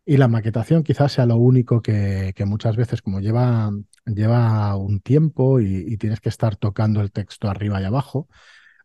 y 0.09 0.17
la 0.17 0.27
maquetación 0.27 0.81
quizás 0.81 1.11
sea 1.11 1.27
lo 1.27 1.35
único 1.37 1.83
que, 1.83 2.33
que 2.35 2.45
muchas 2.45 2.75
veces, 2.75 3.03
como 3.03 3.19
lleva, 3.19 3.69
lleva 4.07 4.75
un 4.75 5.01
tiempo 5.01 5.59
y, 5.59 5.97
tienes 5.97 6.19
que 6.19 6.29
estar 6.29 6.55
tocando 6.55 7.01
el 7.01 7.11
texto 7.11 7.47
arriba 7.47 7.79
y 7.79 7.85
abajo, 7.85 8.27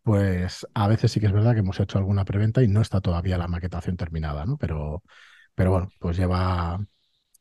pues 0.02 0.66
a 0.75 0.87
veces 0.87 1.12
sí 1.12 1.21
que 1.21 1.26
es 1.26 1.33
verdad 1.33 1.54
que 1.54 1.61
hemos 1.61 1.81
hecho 1.81 1.97
alguna 1.97 2.26
preventa 2.26 2.62
y 2.62 2.69
no 2.69 2.83
está 2.83 3.00
todavía 3.00 3.38
la 3.38 3.49
maquetación 3.49 3.97
terminada, 3.97 4.45
¿no? 4.45 4.59
Pero, 4.59 5.02
pero 5.54 5.71
bueno, 5.71 5.88
pues 5.99 6.19
lleva, 6.19 6.85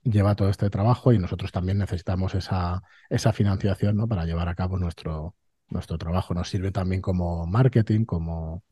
lleva 0.04 0.36
todo 0.36 0.50
este 0.50 0.70
trabajo 0.70 1.12
y 1.14 1.20
nosotros 1.20 1.52
también 1.52 1.78
necesitamos 1.80 2.36
esa, 2.36 2.84
esa 3.10 3.34
financiación, 3.34 3.98
¿no? 3.98 4.08
Para 4.08 4.26
llevar 4.26 4.48
a 4.50 4.56
cabo 4.56 4.78
nuestro, 4.78 5.36
nuestro 5.68 5.98
trabajo. 5.98 6.34
Nos 6.34 6.50
sirve 6.50 6.72
también 6.72 7.02
como 7.02 7.46
marketing, 7.48 8.06
como 8.06 8.64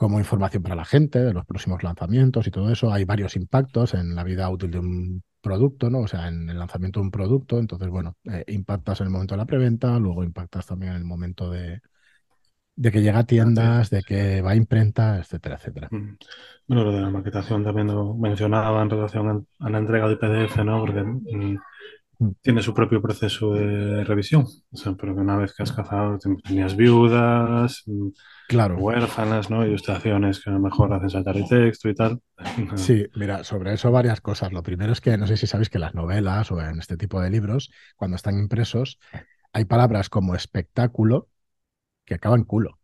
como 0.00 0.18
información 0.18 0.62
para 0.62 0.74
la 0.76 0.86
gente 0.86 1.18
de 1.22 1.34
los 1.34 1.44
próximos 1.44 1.82
lanzamientos 1.82 2.46
y 2.46 2.50
todo 2.50 2.72
eso. 2.72 2.90
Hay 2.90 3.04
varios 3.04 3.36
impactos 3.36 3.92
en 3.92 4.14
la 4.14 4.24
vida 4.24 4.48
útil 4.48 4.70
de 4.70 4.78
un 4.78 5.22
producto, 5.42 5.90
¿no? 5.90 6.00
O 6.00 6.08
sea, 6.08 6.26
en 6.28 6.48
el 6.48 6.58
lanzamiento 6.58 7.00
de 7.00 7.04
un 7.04 7.10
producto. 7.10 7.58
Entonces, 7.58 7.90
bueno, 7.90 8.16
eh, 8.24 8.42
impactas 8.48 9.00
en 9.02 9.08
el 9.08 9.12
momento 9.12 9.34
de 9.34 9.38
la 9.38 9.44
preventa, 9.44 9.98
luego 9.98 10.24
impactas 10.24 10.64
también 10.64 10.92
en 10.92 10.98
el 11.00 11.04
momento 11.04 11.50
de, 11.50 11.82
de 12.76 12.90
que 12.90 13.02
llega 13.02 13.18
a 13.18 13.26
tiendas, 13.26 13.90
de 13.90 14.02
que 14.02 14.40
va 14.40 14.52
a 14.52 14.56
imprenta, 14.56 15.18
etcétera, 15.18 15.56
etcétera. 15.56 15.88
Mm. 15.90 16.16
Bueno, 16.66 16.84
lo 16.84 16.92
de 16.92 17.00
la 17.02 17.10
maquetación 17.10 17.62
también 17.62 17.88
lo 17.88 18.14
mencionaba 18.14 18.80
en 18.80 18.88
relación 18.88 19.46
a 19.58 19.68
la 19.70 19.78
entrega 19.78 20.08
del 20.08 20.18
PDF, 20.18 20.64
¿no? 20.64 20.80
Porque 20.80 21.02
Mm. 21.02 21.58
Tiene 22.42 22.62
su 22.62 22.74
propio 22.74 23.00
proceso 23.00 23.54
de 23.54 24.04
revisión. 24.04 24.44
O 24.70 24.76
sea, 24.76 24.92
pero 24.94 25.14
que 25.14 25.20
una 25.20 25.36
vez 25.36 25.54
que 25.54 25.62
has 25.62 25.72
cazado, 25.72 26.18
tenías 26.44 26.76
viudas, 26.76 27.82
mm, 27.86 28.08
Claro. 28.48 28.76
huérfanas, 28.78 29.48
¿no? 29.48 29.64
Ilustraciones 29.64 30.40
que 30.42 30.50
a 30.50 30.54
lo 30.54 30.60
mejor 30.60 30.92
hacen 30.92 31.10
saltar 31.10 31.36
el 31.36 31.48
texto 31.48 31.88
y 31.88 31.94
tal. 31.94 32.20
Sí, 32.76 33.06
mira, 33.14 33.44
sobre 33.44 33.74
eso 33.74 33.90
varias 33.90 34.20
cosas. 34.20 34.52
Lo 34.52 34.62
primero 34.62 34.92
es 34.92 35.00
que 35.00 35.16
no 35.16 35.26
sé 35.26 35.36
si 35.36 35.46
sabéis 35.46 35.70
que 35.70 35.78
las 35.78 35.94
novelas 35.94 36.50
o 36.50 36.60
en 36.60 36.78
este 36.78 36.96
tipo 36.96 37.20
de 37.20 37.30
libros, 37.30 37.70
cuando 37.96 38.16
están 38.16 38.38
impresos, 38.38 38.98
hay 39.52 39.64
palabras 39.64 40.08
como 40.08 40.34
espectáculo 40.34 41.28
que 42.04 42.14
acaban 42.14 42.44
culo. 42.44 42.78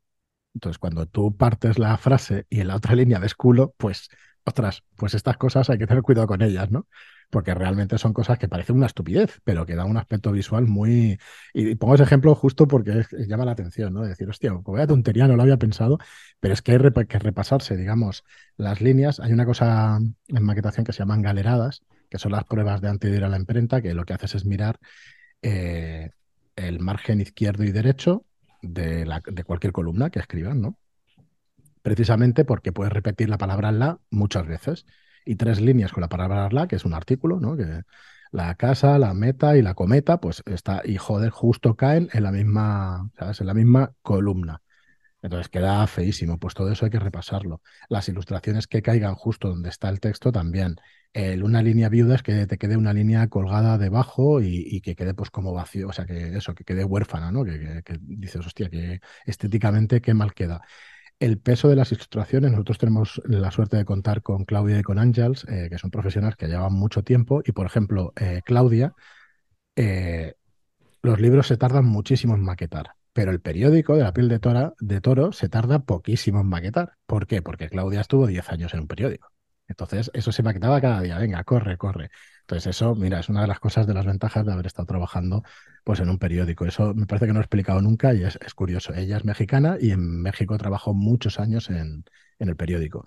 Entonces, 0.55 0.79
cuando 0.79 1.07
tú 1.07 1.37
partes 1.37 1.79
la 1.79 1.97
frase 1.99 2.47
y 2.49 2.61
en 2.61 2.69
la 2.69 2.77
otra 2.77 2.95
línea 2.95 3.19
ves 3.19 3.35
culo, 3.35 3.75
pues, 3.77 4.09
ostras, 4.45 4.85
pues 4.97 5.15
estas 5.15 5.37
cosas 5.37 5.69
hay 5.69 5.79
que 5.79 5.87
tener 5.87 6.03
cuidado 6.03 6.27
con 6.27 6.41
ellas, 6.43 6.71
¿no? 6.71 6.87
Porque 7.31 7.55
realmente 7.55 7.99
son 7.99 8.13
cosas 8.13 8.39
que 8.39 8.49
parecen 8.49 8.77
una 8.77 8.87
estupidez, 8.87 9.41
pero 9.45 9.67
que 9.67 9.75
dan 9.75 9.91
un 9.91 9.97
aspecto 9.97 10.33
visual 10.33 10.67
muy... 10.67 11.19
Y 11.53 11.75
pongo 11.75 11.95
ese 11.95 12.05
ejemplo 12.05 12.35
justo 12.35 12.69
porque 12.69 13.05
llama 13.27 13.45
la 13.45 13.53
atención, 13.53 13.93
¿no? 13.95 14.03
De 14.03 14.09
decir, 14.11 14.29
hostia, 14.29 14.53
vaya 14.53 14.87
tontería, 14.87 15.27
no 15.29 15.37
lo 15.37 15.43
había 15.43 15.57
pensado, 15.59 15.99
pero 16.41 16.55
es 16.55 16.63
que 16.63 16.73
hay 16.73 16.79
que 17.09 17.19
repasarse, 17.19 17.77
digamos, 17.77 18.25
las 18.57 18.81
líneas. 18.81 19.21
Hay 19.21 19.33
una 19.33 19.45
cosa 19.45 19.99
en 20.29 20.43
maquetación 20.45 20.85
que 20.85 20.93
se 20.93 21.01
llaman 21.01 21.23
galeradas, 21.23 21.83
que 22.09 22.19
son 22.19 22.33
las 22.33 22.45
pruebas 22.45 22.81
de 22.81 22.89
antes 22.89 23.11
de 23.11 23.17
ir 23.17 23.25
a 23.25 23.29
la 23.29 23.37
imprenta, 23.39 23.83
que 23.83 23.95
lo 23.95 24.05
que 24.05 24.15
haces 24.15 24.35
es 24.37 24.45
mirar 24.47 24.79
eh, 25.43 26.11
el 26.57 26.81
margen 26.81 27.21
izquierdo 27.21 27.65
y 27.65 27.73
derecho 27.73 28.25
de, 28.63 29.07
la- 29.07 29.23
de 29.25 29.45
cualquier 29.45 29.73
columna 29.73 30.11
que 30.11 30.19
escriban, 30.21 30.61
¿no? 30.61 30.79
precisamente 31.83 32.45
porque 32.45 32.73
puedes 32.73 32.93
repetir 32.93 33.29
la 33.29 33.39
palabra 33.39 33.73
la 33.73 34.01
muchas 34.11 34.47
veces. 34.47 34.87
Y 35.27 35.37
tres 35.37 35.61
líneas 35.61 35.93
con 35.93 36.01
la 36.01 36.09
palabra 36.09 36.49
la, 36.51 36.67
que 36.67 36.77
es 36.77 36.85
un 36.87 36.95
artículo, 36.95 37.41
¿no? 37.41 37.57
Que 37.57 37.83
la 38.33 38.55
casa, 38.55 38.99
la 38.99 39.13
meta 39.13 39.57
y 39.57 39.63
la 39.63 39.75
cometa, 39.75 40.21
pues 40.21 40.43
está, 40.47 40.83
y 40.85 40.97
joder, 40.97 41.31
justo 41.31 41.77
caen 41.77 42.09
en 42.13 42.23
la 42.23 42.33
misma, 42.33 43.11
¿sabes? 43.19 43.41
En 43.41 43.47
la 43.49 43.55
misma 43.55 43.93
columna. 44.03 44.63
Entonces 45.23 45.49
queda 45.49 45.87
feísimo, 45.89 46.39
pues 46.39 46.55
todo 46.55 46.71
eso 46.71 46.85
hay 46.85 46.91
que 46.91 47.01
repasarlo. 47.01 47.61
Las 47.89 48.09
ilustraciones 48.09 48.67
que 48.69 48.83
caigan 48.83 49.15
justo 49.17 49.49
donde 49.49 49.71
está 49.71 49.89
el 49.89 50.01
texto 50.01 50.31
también. 50.31 50.77
Una 51.43 51.63
línea 51.63 51.89
viuda 51.89 52.15
es 52.17 52.23
que 52.23 52.47
te 52.47 52.59
quede 52.59 52.77
una 52.77 52.93
línea 52.93 53.27
colgada 53.29 53.79
debajo 53.79 54.43
y, 54.43 54.81
que 54.83 54.95
quede 54.95 55.15
pues 55.15 55.31
como 55.31 55.55
vacío, 55.55 55.89
o 55.89 55.93
sea, 55.93 56.05
que 56.05 56.37
eso, 56.37 56.55
que 56.55 56.65
quede 56.65 56.85
huérfana, 56.85 57.33
¿no? 57.33 57.43
Que, 57.45 57.83
dices, 58.03 58.47
hostia, 58.47 58.69
que 58.69 59.01
estéticamente 59.25 60.03
qué 60.03 60.13
mal 60.15 60.35
queda. 60.35 60.61
El 61.19 61.39
peso 61.39 61.69
de 61.69 61.77
las 61.77 61.93
ilustraciones, 61.93 62.51
nosotros 62.53 62.79
tenemos 62.79 63.23
la 63.25 63.51
suerte 63.51 63.79
de 63.79 63.87
contar 63.87 64.23
con 64.23 64.45
Claudia 64.45 64.79
y 64.79 64.83
con 64.83 64.99
Ángels, 64.99 65.45
eh, 65.49 65.69
que 65.71 65.79
son 65.79 65.91
profesionales 65.91 66.37
que 66.37 66.47
llevan 66.47 66.75
mucho 66.75 67.03
tiempo, 67.03 67.43
y 67.45 67.53
por 67.53 67.65
ejemplo, 67.67 68.13
eh, 68.17 68.43
Claudia, 68.45 68.93
eh, 69.77 70.35
los 71.03 71.21
libros 71.21 71.47
se 71.49 71.57
tardan 71.57 71.87
muchísimo 71.87 72.35
en 72.35 72.43
maquetar. 72.43 72.93
Pero 73.13 73.31
el 73.33 73.41
periódico 73.41 73.97
de 73.97 74.05
la 74.05 74.13
piel 74.13 74.29
de, 74.29 74.41
tora, 74.41 74.75
de 74.81 75.01
toro 75.01 75.33
se 75.33 75.49
tarda 75.49 75.81
poquísimo 75.81 76.41
en 76.43 76.49
maquetar. 76.49 76.95
¿Por 77.07 77.27
qué? 77.27 77.43
Porque 77.43 77.69
Claudia 77.71 78.03
estuvo 78.03 78.27
10 78.27 78.51
años 78.51 78.75
en 78.75 78.81
un 78.81 78.89
periódico. 78.89 79.29
Entonces, 79.69 80.11
eso 80.15 80.33
se 80.33 80.43
maquetaba 80.43 80.81
cada 80.81 81.01
día. 81.03 81.19
Venga, 81.19 81.45
corre, 81.45 81.79
corre. 81.79 82.11
Entonces, 82.47 82.69
eso, 82.77 82.95
mira, 82.95 83.21
es 83.21 83.29
una 83.29 83.43
de 83.43 83.49
las 83.49 83.59
cosas 83.61 83.87
de 83.87 83.95
las 83.95 84.07
ventajas 84.07 84.47
de 84.47 84.53
haber 84.53 84.67
estado 84.67 84.87
trabajando 84.87 85.43
pues, 85.85 86.01
en 86.01 86.09
un 86.09 86.19
periódico. 86.19 86.65
Eso 86.65 86.95
me 86.95 87.07
parece 87.07 87.27
que 87.27 87.33
no 87.33 87.41
he 87.41 87.43
explicado 87.43 87.83
nunca 87.83 88.15
y 88.15 88.23
es, 88.25 88.39
curioso. 88.55 88.95
Ella 88.95 89.17
es 89.17 89.25
mexicana 89.25 89.77
y 89.81 89.91
en 89.91 90.23
México 90.23 90.57
trabajó 90.57 90.95
muchos 90.95 91.41
años 91.41 91.71
en, 91.71 92.05
en 92.39 92.49
el 92.49 92.57
periódico. 92.57 93.07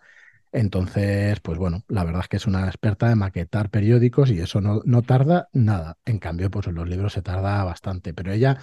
Entonces, 0.52 1.40
pues 1.42 1.58
bueno, 1.58 1.84
la 1.88 2.04
verdad 2.04 2.22
es 2.24 2.28
que 2.28 2.38
es 2.38 2.48
una 2.48 2.66
experta 2.68 3.08
de 3.08 3.16
maquetar 3.16 3.70
periódicos 3.70 4.32
y 4.32 4.40
eso 4.42 4.62
no, 4.62 4.82
no 4.86 5.04
tarda 5.04 5.50
nada. 5.54 5.98
En 6.06 6.20
cambio, 6.20 6.52
pues 6.52 6.68
en 6.68 6.76
los 6.76 6.90
libros 6.90 7.14
se 7.14 7.22
tarda 7.22 7.64
bastante. 7.64 8.14
Pero 8.14 8.32
ella 8.34 8.58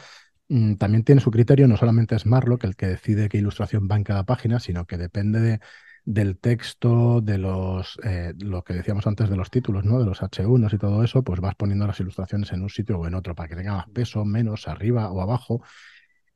Mm, 0.48 0.74
también 0.76 1.02
tiene 1.04 1.20
su 1.20 1.30
criterio, 1.30 1.66
no 1.66 1.76
solamente 1.76 2.14
es 2.14 2.24
Marlock 2.26 2.64
el 2.64 2.76
que 2.76 2.86
decide 2.86 3.28
qué 3.28 3.38
ilustración 3.38 3.88
va 3.90 3.96
en 3.96 4.04
cada 4.04 4.24
página, 4.24 4.60
sino 4.60 4.86
que 4.86 4.96
depende 4.96 5.60
del 6.06 6.38
texto, 6.38 7.20
de 7.20 7.36
los, 7.36 7.98
eh, 8.04 8.32
lo 8.38 8.62
que 8.62 8.74
decíamos 8.74 9.06
antes 9.08 9.28
de 9.28 9.36
los 9.36 9.50
títulos, 9.50 9.84
¿no? 9.84 9.98
De 9.98 10.06
los 10.06 10.22
H1 10.22 10.72
y 10.72 10.78
todo 10.78 11.02
eso, 11.02 11.22
pues 11.24 11.40
vas 11.40 11.56
poniendo 11.56 11.86
las 11.86 11.98
ilustraciones 12.00 12.52
en 12.52 12.62
un 12.62 12.70
sitio 12.70 12.98
o 12.98 13.06
en 13.06 13.14
otro 13.14 13.34
para 13.34 13.48
que 13.48 13.56
tenga 13.56 13.74
más 13.74 13.88
peso, 13.90 14.24
menos, 14.24 14.68
arriba 14.68 15.10
o 15.10 15.20
abajo. 15.20 15.62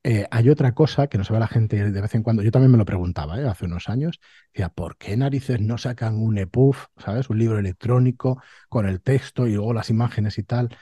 Eh, 0.03 0.27
hay 0.31 0.49
otra 0.51 0.75
cosa 0.75 1.07
que 1.07 1.19
no 1.19 1.25
se 1.25 1.33
ve 1.33 1.39
la 1.39 1.47
gente 1.47 1.91
de 1.93 2.01
vez 2.01 2.15
en 2.15 2.23
cuando, 2.23 2.43
yo 2.43 2.51
también 2.51 2.73
me 2.73 2.79
lo 2.79 2.85
preguntaba 2.85 3.39
¿eh? 3.41 3.47
hace 3.47 3.67
unos 3.67 3.89
años, 3.89 4.19
decía, 4.53 4.71
¿por 4.71 4.97
qué 4.97 5.17
narices 5.17 5.61
no 5.61 5.79
sacan 5.79 6.17
un 6.17 6.39
EPUB, 6.39 6.75
¿sabes? 6.97 7.31
Un 7.31 7.39
libro 7.39 7.59
electrónico 7.59 8.43
con 8.69 8.89
el 8.89 9.01
texto 9.03 9.47
y 9.47 9.55
luego 9.55 9.73
las 9.73 9.91
imágenes 9.91 10.39
y 10.39 10.43
tal? 10.43 10.77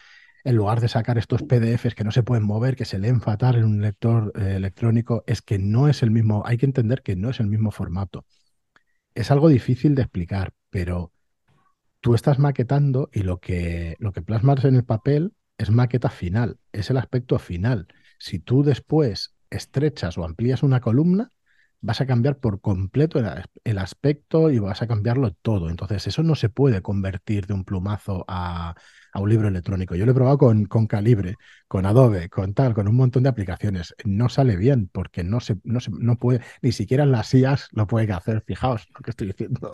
en 0.45 0.57
lugar 0.57 0.81
de 0.81 0.89
sacar 0.89 1.19
estos 1.19 1.43
PDFs 1.43 1.95
que 1.95 2.05
no 2.05 2.11
se 2.11 2.23
pueden 2.23 2.45
mover, 2.45 2.77
que 2.77 2.87
se 2.87 2.99
leen 2.99 3.21
fatal 3.21 3.57
en 3.57 3.65
un 3.65 3.83
lector 3.83 4.33
electrónico, 4.41 5.25
es 5.27 5.43
que 5.43 5.59
no 5.59 5.89
es 5.89 6.03
el 6.03 6.11
mismo, 6.11 6.43
hay 6.47 6.57
que 6.57 6.65
entender 6.65 7.03
que 7.03 7.17
no 7.17 7.29
es 7.31 7.41
el 7.41 7.49
mismo 7.49 7.71
formato. 7.71 8.25
Es 9.19 9.33
algo 9.33 9.49
difícil 9.49 9.97
de 9.97 10.03
explicar, 10.03 10.53
pero 10.71 11.13
tú 12.01 12.15
estás 12.15 12.39
maquetando 12.39 13.11
y 13.13 13.25
lo 13.25 13.41
que, 13.41 13.97
lo 13.99 14.13
que 14.13 14.23
plasmas 14.23 14.65
en 14.65 14.77
el 14.77 14.85
papel 14.85 15.33
es 15.59 15.73
maqueta 15.73 16.09
final, 16.09 16.61
es 16.71 16.89
el 16.91 16.99
aspecto 16.99 17.37
final. 17.41 17.89
Si 18.21 18.39
tú 18.39 18.63
después 18.63 19.35
estrechas 19.51 20.17
o 20.19 20.25
amplías 20.25 20.63
una 20.63 20.79
columna, 20.79 21.33
vas 21.81 22.01
a 22.01 22.07
cambiar 22.07 22.39
por 22.39 22.61
completo 22.61 23.21
el, 23.65 23.79
aspecto 23.79 24.51
y 24.51 24.59
vas 24.59 24.83
a 24.83 24.87
cambiarlo 24.87 25.33
todo. 25.43 25.71
Entonces, 25.71 26.07
eso 26.07 26.23
no 26.23 26.35
se 26.35 26.49
puede 26.49 26.83
convertir 26.83 27.47
de 27.47 27.55
un 27.55 27.65
plumazo 27.65 28.25
a, 28.29 28.75
un 29.15 29.29
libro 29.29 29.49
electrónico. 29.49 29.95
Yo 29.95 30.05
lo 30.07 30.13
he 30.13 30.15
probado 30.15 30.39
con, 30.39 30.67
con, 30.67 30.87
Calibre, 30.87 31.35
con 31.67 31.87
Adobe, 31.87 32.29
con 32.29 32.55
tal, 32.55 32.75
con 32.75 32.87
un 32.89 32.97
montón 32.97 33.25
de 33.25 33.29
aplicaciones. 33.29 33.95
No 34.05 34.29
sale 34.29 34.57
bien 34.57 34.89
porque 34.93 35.25
no 35.25 35.41
se, 35.41 35.57
no 35.65 35.81
se 35.81 35.91
no 35.93 36.17
puede, 36.17 36.41
ni 36.63 36.73
siquiera 36.73 37.05
en 37.05 37.13
las 37.13 37.33
IAS 37.35 37.69
lo 37.73 37.87
puede 37.87 38.13
hacer. 38.13 38.43
Fijaos 38.47 38.87
lo 38.95 39.01
que 39.03 39.11
estoy 39.11 39.29
diciendo. 39.29 39.73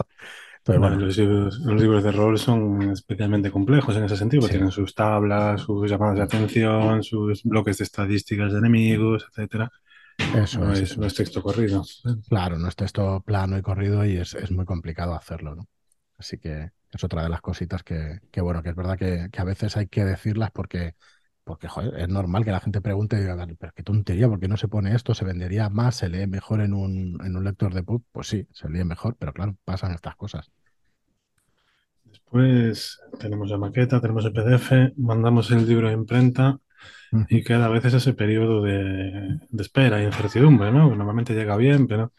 los, 0.66 1.18
libros, 1.18 2.05
de 2.05 2.12
rol 2.12 2.38
son 2.38 2.90
especialmente 2.90 3.50
complejos 3.50 3.96
en 3.96 4.05
ese 4.05 4.16
sentido, 4.16 4.48
tienen 4.48 4.70
sus 4.70 4.94
tablas, 4.94 5.61
sus 5.61 5.90
llamadas 5.90 6.16
de 6.16 6.22
atención, 6.22 7.02
sus 7.02 7.42
bloques 7.44 7.79
de 7.79 7.85
estadísticas 7.85 8.52
de 8.52 8.59
enemigos, 8.59 9.26
etcétera. 9.29 9.70
Eso 10.18 10.61
no 10.61 10.72
es, 10.72 10.96
no 10.96 11.07
es 11.07 11.14
texto 11.14 11.42
corrido. 11.42 11.85
Claro, 12.29 12.59
no 12.59 12.68
es 12.68 12.77
texto 12.77 13.22
plano 13.24 13.59
y 13.59 13.62
corrido 13.62 14.05
y 14.05 14.16
es, 14.16 14.50
muy 14.50 14.64
complicado 14.64 15.14
hacerlo, 15.14 15.55
¿no? 15.55 15.68
Así 16.18 16.38
que 16.38 16.70
es 16.90 17.05
otra 17.05 17.22
de 17.22 17.29
las 17.29 17.40
cositas 17.40 17.83
que, 17.83 18.20
bueno, 18.40 18.62
que 18.62 18.70
es 18.70 18.77
verdad 18.77 18.98
que, 18.98 19.29
a 19.37 19.44
veces 19.44 19.77
hay 19.77 19.88
que 19.88 20.05
decirlas 20.05 20.50
porque, 20.53 20.94
porque 21.42 21.68
joder, 21.68 21.98
es 22.00 22.09
normal 22.09 22.44
que 22.44 22.53
la 22.53 22.61
gente 22.61 22.81
pregunte, 22.81 23.16
pero 23.59 23.72
qué 23.74 23.83
tontería, 23.83 24.29
¿por 24.29 24.38
qué 24.38 24.48
no 24.48 24.57
se 24.57 24.68
pone 24.68 24.94
esto? 24.94 25.14
¿Se 25.14 25.24
vendería 25.24 25.68
más? 25.68 25.96
¿Se 25.96 26.09
lee 26.09 26.27
mejor 26.27 26.61
en 26.61 26.72
un, 26.72 27.18
en 27.24 27.37
un 27.37 27.44
lector 27.44 27.74
de 27.74 27.83
pub? 27.83 28.05
Pues 28.12 28.29
sí, 28.29 28.46
se 28.53 28.68
lee 28.68 28.85
mejor, 28.85 29.16
pero 29.18 29.33
claro, 29.33 29.57
pasan 29.64 29.92
estas 29.92 30.16
cosas. 30.16 30.50
Después 32.05 33.00
tenemos 33.18 33.50
la 33.50 33.59
maqueta, 33.59 34.00
tenemos 34.00 34.24
el 34.24 34.33
PDF, 34.33 34.92
mandamos 34.96 35.50
el 35.50 35.66
libro 35.66 35.88
a 35.88 35.92
imprenta 35.92 36.61
y 37.29 37.42
queda 37.42 37.66
a 37.66 37.70
veces 37.70 37.94
ese 37.94 38.14
periodo 38.14 38.62
de, 38.62 39.38
espera 39.59 40.03
y 40.03 40.07
incertidumbre, 40.07 40.72
¿no? 40.72 40.90
Que 40.90 40.96
normalmente 40.96 41.35
llega 41.35 41.57
bien, 41.57 41.87
pero 41.87 42.12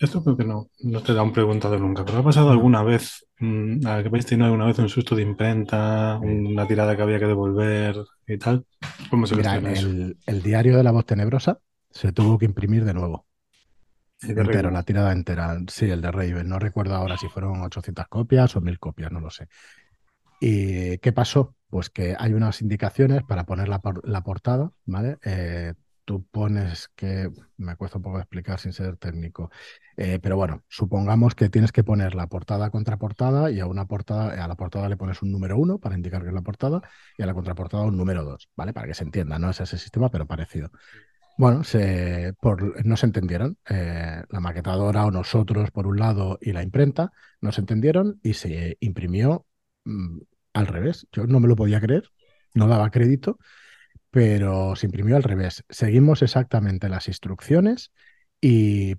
esto 0.00 0.22
creo 0.22 0.36
que 0.36 0.44
no, 0.44 0.68
no 0.82 1.02
te 1.02 1.14
da 1.14 1.22
un 1.22 1.32
preguntado 1.32 1.78
nunca. 1.78 2.04
¿Pero 2.04 2.18
ha 2.18 2.24
pasado 2.24 2.50
alguna 2.50 2.82
vez, 2.82 3.26
mmm, 3.38 3.80
que 3.80 3.88
habéis 3.88 4.26
tenido 4.26 4.46
alguna 4.46 4.66
vez 4.66 4.78
un 4.78 4.88
susto 4.88 5.14
de 5.14 5.22
imprenta, 5.22 6.18
una 6.22 6.66
tirada 6.66 6.96
que 6.96 7.02
había 7.02 7.18
que 7.18 7.26
devolver 7.26 7.96
y 8.26 8.38
tal? 8.38 8.64
¿Cómo 9.10 9.26
se 9.26 9.36
Mira, 9.36 9.56
el, 9.56 10.16
el 10.26 10.42
diario 10.42 10.76
de 10.76 10.84
la 10.84 10.90
voz 10.90 11.06
tenebrosa 11.06 11.58
se 11.90 12.12
tuvo 12.12 12.38
que 12.38 12.44
imprimir 12.44 12.84
de 12.84 12.94
nuevo. 12.94 13.26
Entero, 14.20 14.70
la 14.70 14.82
tirada 14.82 15.12
entera. 15.12 15.58
Sí, 15.68 15.90
el 15.90 16.00
de 16.00 16.10
Raven. 16.10 16.48
No 16.48 16.58
recuerdo 16.58 16.94
ahora 16.94 17.16
si 17.16 17.28
fueron 17.28 17.60
800 17.60 18.08
copias 18.08 18.56
o 18.56 18.60
1000 18.60 18.78
copias, 18.78 19.12
no 19.12 19.20
lo 19.20 19.30
sé. 19.30 19.48
¿Y 20.40 20.98
qué 20.98 21.12
pasó? 21.12 21.54
Pues 21.74 21.90
que 21.90 22.14
hay 22.16 22.32
unas 22.34 22.62
indicaciones 22.62 23.24
para 23.24 23.46
poner 23.46 23.66
la, 23.66 23.80
portada, 24.22 24.70
¿vale? 24.86 25.18
Eh, 25.24 25.74
tú 26.04 26.24
pones 26.30 26.88
que, 26.94 27.32
me 27.56 27.74
cuesta 27.74 27.98
un 27.98 28.04
poco 28.04 28.20
explicar 28.20 28.60
sin 28.60 28.72
ser 28.72 28.96
técnico, 28.96 29.50
eh, 29.96 30.20
pero 30.22 30.36
bueno, 30.36 30.62
supongamos 30.68 31.34
que 31.34 31.48
tienes 31.48 31.72
que 31.72 31.82
poner 31.82 32.14
la 32.14 32.28
portada 32.28 32.70
contra 32.70 32.96
portada 32.96 33.50
y 33.50 33.58
a 33.58 33.66
una 33.66 33.86
portada, 33.86 34.44
a 34.44 34.46
la 34.46 34.54
portada 34.54 34.88
le 34.88 34.96
pones 34.96 35.20
un 35.22 35.32
número 35.32 35.58
uno 35.58 35.80
para 35.80 35.96
indicar 35.96 36.22
que 36.22 36.28
es 36.28 36.32
la 36.34 36.42
portada 36.42 36.80
y 37.18 37.24
a 37.24 37.26
la 37.26 37.34
contraportada 37.34 37.82
un 37.82 37.96
número 37.96 38.22
dos, 38.22 38.48
¿vale? 38.54 38.72
Para 38.72 38.86
que 38.86 38.94
se 38.94 39.02
entienda, 39.02 39.40
no 39.40 39.50
es 39.50 39.60
ese 39.60 39.76
sistema, 39.76 40.12
pero 40.12 40.28
parecido. 40.28 40.70
Bueno, 41.36 41.62
no 42.84 42.96
se 42.96 43.06
entendieron. 43.06 43.58
Eh, 43.68 44.22
la 44.30 44.38
maquetadora 44.38 45.06
o 45.06 45.10
nosotros, 45.10 45.72
por 45.72 45.88
un 45.88 45.98
lado, 45.98 46.38
y 46.40 46.52
la 46.52 46.62
imprenta, 46.62 47.10
no 47.40 47.50
se 47.50 47.62
entendieron 47.62 48.20
y 48.22 48.34
se 48.34 48.76
imprimió 48.78 49.44
mm, 49.84 50.20
al 50.54 50.66
revés. 50.66 51.06
Yo 51.12 51.26
no 51.26 51.40
me 51.40 51.48
lo 51.48 51.56
podía 51.56 51.80
creer, 51.80 52.10
no 52.54 52.66
daba 52.68 52.90
crédito, 52.90 53.38
pero 54.10 54.76
se 54.76 54.86
imprimió 54.86 55.16
al 55.16 55.22
revés. 55.24 55.64
Seguimos 55.68 56.22
exactamente 56.22 56.88
las 56.88 57.08
instrucciones 57.08 57.92
y, 58.40 58.94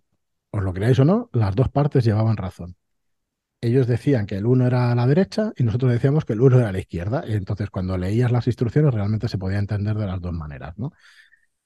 os 0.51 0.63
lo 0.63 0.73
creáis 0.73 0.99
o 0.99 1.05
no, 1.05 1.29
las 1.33 1.55
dos 1.55 1.69
partes 1.69 2.05
llevaban 2.05 2.37
razón. 2.37 2.77
Ellos 3.61 3.87
decían 3.87 4.25
que 4.25 4.35
el 4.37 4.45
uno 4.45 4.67
era 4.67 4.91
a 4.91 4.95
la 4.95 5.07
derecha 5.07 5.51
y 5.57 5.63
nosotros 5.63 5.91
decíamos 5.91 6.25
que 6.25 6.33
el 6.33 6.41
uno 6.41 6.59
era 6.59 6.69
a 6.69 6.71
la 6.71 6.79
izquierda. 6.79 7.23
Entonces, 7.27 7.69
cuando 7.69 7.97
leías 7.97 8.31
las 8.31 8.47
instrucciones, 8.47 8.93
realmente 8.93 9.27
se 9.27 9.37
podía 9.37 9.59
entender 9.59 9.97
de 9.97 10.05
las 10.05 10.21
dos 10.21 10.33
maneras, 10.33 10.77
¿no? 10.77 10.91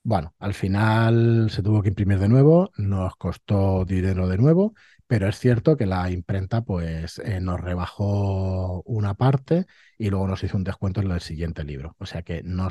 Bueno, 0.09 0.33
al 0.39 0.55
final 0.55 1.51
se 1.51 1.61
tuvo 1.61 1.83
que 1.83 1.89
imprimir 1.89 2.17
de 2.17 2.27
nuevo, 2.27 2.71
nos 2.77 3.15
costó 3.15 3.85
dinero 3.85 4.27
de 4.27 4.39
nuevo, 4.39 4.73
pero 5.05 5.27
es 5.27 5.37
cierto 5.37 5.77
que 5.77 5.85
la 5.85 6.09
imprenta 6.09 6.63
pues 6.63 7.19
eh, 7.19 7.39
nos 7.39 7.59
rebajó 7.61 8.81
una 8.87 9.13
parte 9.13 9.67
y 9.99 10.09
luego 10.09 10.27
nos 10.27 10.43
hizo 10.43 10.57
un 10.57 10.63
descuento 10.63 11.01
en 11.01 11.11
el 11.11 11.21
siguiente 11.21 11.63
libro. 11.63 11.95
O 11.99 12.07
sea 12.07 12.23
que 12.23 12.41
no, 12.43 12.69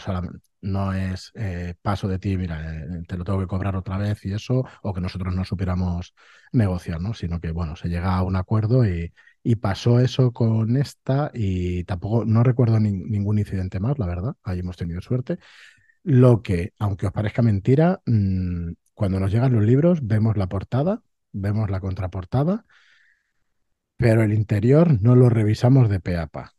es 0.94 1.30
eh, 1.36 1.74
paso 1.80 2.08
de 2.08 2.18
ti, 2.18 2.36
mira, 2.36 2.74
eh, 2.74 3.04
te 3.06 3.16
lo 3.16 3.22
tengo 3.22 3.38
que 3.38 3.46
cobrar 3.46 3.76
otra 3.76 3.98
vez 3.98 4.24
y 4.26 4.32
eso, 4.32 4.64
o 4.82 4.92
que 4.92 5.00
nosotros 5.00 5.32
no 5.32 5.44
supiéramos 5.44 6.14
negociar, 6.50 7.00
¿no? 7.00 7.14
Sino 7.14 7.38
que, 7.38 7.52
bueno, 7.52 7.76
se 7.76 7.88
llega 7.88 8.16
a 8.16 8.24
un 8.24 8.34
acuerdo 8.34 8.84
y, 8.84 9.12
pasó 9.62 9.98
eso 9.98 10.32
con 10.32 10.76
esta 10.76 11.30
y 11.32 11.84
tampoco, 11.84 12.26
no 12.26 12.42
recuerdo 12.42 12.78
ningún 12.80 13.38
incidente 13.38 13.80
más, 13.80 13.98
la 13.98 14.06
verdad, 14.06 14.34
ahí 14.42 14.58
hemos 14.58 14.76
tenido 14.76 15.00
suerte. 15.00 15.38
Lo 16.08 16.42
que, 16.42 16.72
aunque 16.78 17.06
os 17.06 17.12
parezca 17.12 17.42
mentira, 17.42 18.00
mm, 18.06 18.72
cuando 18.94 19.20
nos 19.20 19.30
llegan 19.30 19.52
los 19.52 19.62
libros 19.62 19.98
vemos 20.02 20.38
la 20.38 20.48
portada, 20.48 21.02
vemos 21.32 21.68
la 21.70 21.80
contraportada, 21.80 22.64
pero 23.98 24.22
el 24.22 24.32
interior 24.32 25.02
no 25.02 25.14
lo 25.14 25.28
revisamos 25.28 25.90
de 25.90 26.00
pe 26.00 26.16
a 26.16 26.26
pa. 26.26 26.54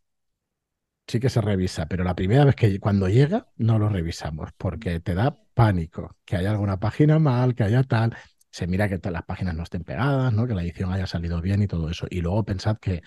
Sí 1.07 1.19
que 1.19 1.29
se 1.31 1.41
revisa, 1.41 1.87
pero 1.87 2.03
la 2.03 2.15
primera 2.15 2.45
vez 2.45 2.55
que 2.55 2.79
cuando 2.79 3.09
llega 3.09 3.47
no 3.57 3.79
lo 3.79 3.89
revisamos 3.89 4.51
porque 4.55 4.99
te 4.99 5.15
da 5.15 5.35
pánico, 5.55 6.15
que 6.25 6.35
haya 6.35 6.51
alguna 6.51 6.79
página 6.79 7.17
mal, 7.17 7.55
que 7.55 7.63
haya 7.63 7.81
tal. 7.83 8.15
se 8.51 8.67
mira 8.67 8.87
que 8.87 8.99
las 9.09 9.23
páginas 9.23 9.55
no 9.55 9.63
estén 9.63 9.83
pegadas, 9.83 10.31
¿no? 10.31 10.45
que 10.45 10.53
la 10.53 10.61
edición 10.61 10.91
haya 10.91 11.07
salido 11.07 11.41
bien 11.41 11.63
y 11.63 11.67
todo 11.67 11.89
eso. 11.89 12.05
Y 12.09 12.21
luego 12.21 12.45
pensad 12.45 12.77
que 12.77 13.01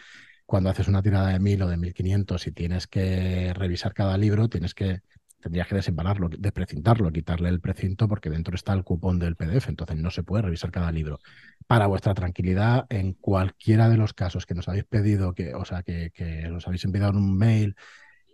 cuando 0.44 0.70
haces 0.70 0.88
una 0.88 1.02
tirada 1.02 1.28
de 1.28 1.38
1000 1.38 1.62
o 1.62 1.68
de 1.68 1.76
1500 1.76 2.46
y 2.48 2.52
tienes 2.52 2.88
que 2.88 3.52
revisar 3.55 3.94
cada 3.94 4.18
libro, 4.18 4.48
tienes 4.48 4.74
que 4.74 5.02
tendrías 5.42 5.66
que 5.66 5.74
desembalarlo, 5.74 6.31
desprecintarlo, 6.31 7.12
quitarle 7.12 7.48
el 7.48 7.61
precinto 7.61 8.09
porque 8.09 8.31
dentro 8.31 8.55
está 8.55 8.72
el 8.72 8.85
cupón 8.85 9.18
del 9.18 9.37
PDF, 9.37 9.68
entonces 9.68 9.96
no 9.96 10.11
se 10.11 10.22
puede 10.22 10.42
revisar 10.42 10.70
cada 10.70 10.92
libro. 10.92 11.18
Para 11.66 11.87
vuestra 11.88 12.14
tranquilidad, 12.14 12.87
en 12.88 13.12
cualquiera 13.14 13.88
de 13.88 13.96
los 13.96 14.14
casos 14.14 14.46
que 14.46 14.55
nos 14.55 14.68
habéis 14.68 14.85
pedido, 14.85 15.35
que, 15.35 15.55
o 15.55 15.64
sea, 15.64 15.83
que, 15.83 16.11
que 16.14 16.48
nos 16.48 16.66
habéis 16.66 16.85
enviado 16.85 17.11
en 17.11 17.16
un 17.16 17.37
mail 17.37 17.76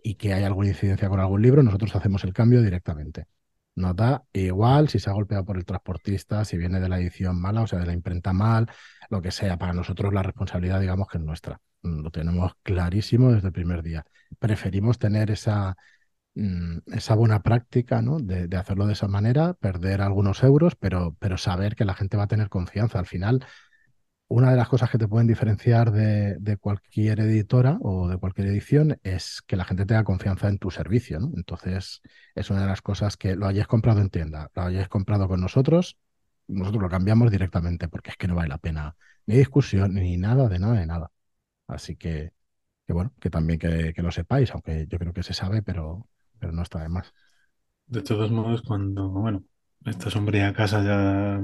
y 0.03 0.15
que 0.17 0.35
hay 0.35 0.45
alguna 0.45 0.69
incidencia 0.69 1.09
con 1.09 1.19
algún 1.19 1.43
libro, 1.43 1.63
nosotros 1.63 1.97
hacemos 1.97 2.23
el 2.25 2.33
cambio 2.33 2.63
directamente. 2.63 3.27
Nos 3.75 3.97
da 3.97 4.25
igual 4.33 4.89
si 4.89 4.99
se 4.99 5.09
ha 5.09 5.13
golpeado 5.13 5.45
por 5.45 5.57
el 5.57 5.65
transportista, 5.65 6.45
si 6.45 6.59
viene 6.59 6.81
de 6.81 6.89
la 6.89 6.99
edición 6.99 7.41
mala, 7.41 7.63
o 7.63 7.67
sea, 7.67 7.79
de 7.79 7.87
la 7.87 7.93
imprenta 7.93 8.33
mal, 8.33 8.69
lo 9.09 9.23
que 9.23 9.31
sea. 9.31 9.57
Para 9.57 9.73
nosotros 9.73 10.13
la 10.13 10.23
responsabilidad, 10.23 10.81
digamos 10.81 11.09
que 11.09 11.19
es 11.19 11.25
nuestra. 11.25 11.61
Lo 11.83 12.11
tenemos 12.11 12.53
clarísimo 12.63 13.33
desde 13.33 13.49
el 13.49 13.53
primer 13.53 13.83
día. 13.83 14.05
Preferimos 14.41 14.99
tener 14.99 15.31
esa, 15.31 15.77
esa 16.93 17.15
buena 17.15 17.43
práctica 17.43 18.03
¿no? 18.03 18.19
de, 18.19 18.57
hacerlo 18.57 18.87
de 18.87 18.93
esa 18.93 19.09
manera, 19.09 19.55
perder 19.55 20.03
algunos 20.03 20.43
euros, 20.43 20.77
pero, 20.77 21.17
pero 21.19 21.37
saber 21.37 21.75
que 21.75 21.85
la 21.85 21.95
gente 21.95 22.17
va 22.17 22.25
a 22.25 22.29
tener 22.29 22.49
confianza. 22.49 22.99
Al 22.99 23.07
final, 23.07 23.45
una 24.29 24.51
de 24.51 24.57
las 24.57 24.69
cosas 24.69 24.91
que 24.91 24.99
te 24.99 25.09
pueden 25.09 25.27
diferenciar 25.27 25.91
de, 25.91 26.57
cualquier 26.61 27.21
editora 27.21 27.79
o 27.81 28.09
de 28.09 28.19
cualquier 28.19 28.49
edición 28.49 28.99
es 29.03 29.43
que 29.47 29.57
la 29.57 29.65
gente 29.65 29.87
tenga 29.87 30.05
confianza 30.05 30.49
en 30.49 30.59
tu 30.59 30.71
servicio. 30.71 31.19
Entonces, 31.35 32.03
es 32.35 32.51
una 32.51 32.63
de 32.63 32.67
las 32.69 32.83
cosas 32.83 33.17
que 33.17 33.35
lo 33.37 33.47
hayáis 33.47 33.67
comprado 33.67 34.01
en 34.01 34.11
tienda, 34.11 34.51
lo 34.55 34.63
hayáis 34.63 34.89
comprado 34.89 35.29
con 35.29 35.41
nosotros, 35.41 35.99
nosotros 36.47 36.83
lo 36.83 36.89
cambiamos 36.89 37.31
directamente 37.31 37.89
porque 37.89 38.11
es 38.11 38.17
que 38.17 38.29
no 38.29 38.35
vale 38.35 38.49
la 38.49 38.59
pena 38.59 38.97
ni 39.27 39.37
discusión 39.37 39.95
ni 39.95 40.17
nada, 40.17 40.49
de 40.49 40.59
nada, 40.59 40.75
de 40.81 40.87
nada. 40.87 41.11
Así 41.67 41.97
que, 41.97 42.33
que 42.87 42.93
bueno, 42.93 43.13
que 43.21 43.31
también 43.31 43.59
que, 43.59 43.93
que 43.95 44.03
lo 44.03 44.11
sepáis, 44.11 44.51
aunque 44.53 44.87
yo 44.89 44.99
creo 44.99 45.13
que 45.13 45.23
se 45.23 45.35
sabe, 45.35 45.63
pero, 45.63 46.09
pero 46.41 46.53
no 46.53 46.63
está 46.63 46.81
de 46.83 46.89
más. 46.89 47.13
De 47.87 48.03
todos 48.03 48.31
modos, 48.31 48.63
cuando, 48.63 49.09
bueno, 49.11 49.45
esta 49.87 50.11
sombría 50.11 50.53
casa 50.55 50.83
ya 50.85 51.43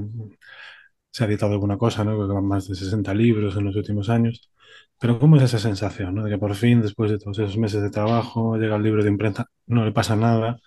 se 1.11 1.23
ha 1.23 1.27
editado 1.27 1.53
alguna 1.53 1.77
cosa, 1.77 2.03
¿no? 2.03 2.15
Creo 2.15 2.27
que 2.27 2.33
van 2.33 2.45
más 2.47 2.67
de 2.67 2.75
60 2.75 3.13
libros 3.13 3.55
en 3.55 3.65
los 3.65 3.75
últimos 3.75 4.09
años. 4.09 4.51
Pero 4.99 5.19
¿cómo 5.19 5.37
es 5.37 5.43
esa 5.43 5.59
sensación, 5.59 6.15
¿no? 6.15 6.23
De 6.23 6.31
que 6.31 6.37
por 6.37 6.55
fin, 6.55 6.81
después 6.81 7.11
de 7.11 7.17
todos 7.19 7.39
esos 7.39 7.57
meses 7.57 7.81
de 7.81 7.89
trabajo, 7.89 8.57
llega 8.57 8.75
el 8.75 8.83
libro 8.83 9.03
de 9.03 9.09
imprenta, 9.09 9.47
no 9.67 9.85
le 9.85 9.91
pasa 9.91 10.15
nada 10.15 10.57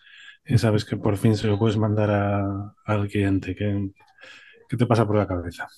y 0.44 0.58
sabes 0.58 0.84
que 0.84 0.96
por 0.96 1.16
fin 1.18 1.36
se 1.36 1.46
lo 1.48 1.58
puedes 1.58 1.76
mandar 1.76 2.10
al 2.84 3.08
cliente. 3.08 3.54
¿Qué, 3.54 3.90
¿Qué 4.68 4.76
te 4.76 4.86
pasa 4.86 5.06
por 5.06 5.16
la 5.18 5.26
cabeza? 5.28 5.68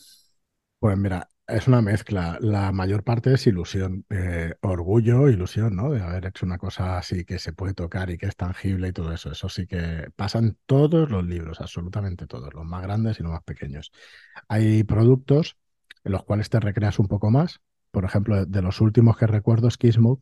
Pues 0.79 0.97
mira, 0.99 1.29
es 1.51 1.69
una 1.69 1.83
mezcla. 1.83 2.39
La 2.41 2.73
mayor 2.73 3.05
parte 3.05 3.33
es 3.35 3.47
ilusión, 3.47 4.05
eh, 4.11 4.55
orgullo, 4.63 5.29
ilusión, 5.29 5.77
¿no? 5.77 5.91
De 5.91 6.03
haber 6.03 6.27
hecho 6.27 6.47
una 6.47 6.59
cosa 6.59 6.99
así 6.99 7.25
que 7.25 7.39
se 7.39 7.53
puede 7.53 7.75
tocar 7.75 8.11
y 8.11 8.19
que 8.19 8.27
es 8.27 8.37
tangible 8.37 8.89
y 8.89 8.93
todo 8.93 9.13
eso. 9.13 9.33
Eso 9.33 9.49
sí 9.49 9.67
que 9.67 10.11
pasan 10.17 10.57
todos 10.67 11.11
los 11.11 11.25
libros, 11.25 11.61
absolutamente 11.61 12.27
todos, 12.27 12.53
los 12.55 12.65
más 12.65 12.83
grandes 12.83 13.21
y 13.21 13.23
los 13.23 13.33
más 13.33 13.43
pequeños. 13.43 13.93
Hay 14.49 14.85
productos 14.85 15.57
en 16.05 16.13
los 16.13 16.25
cuales 16.25 16.51
te 16.51 16.61
recreas 16.61 16.99
un 16.99 17.09
poco 17.09 17.31
más. 17.31 17.61
Por 17.91 18.05
ejemplo, 18.05 18.47
de 18.47 18.63
los 18.63 18.81
últimos 18.81 19.17
que 19.17 19.27
recuerdo 19.27 19.69
es 19.69 19.77
Kismuth, 19.77 20.21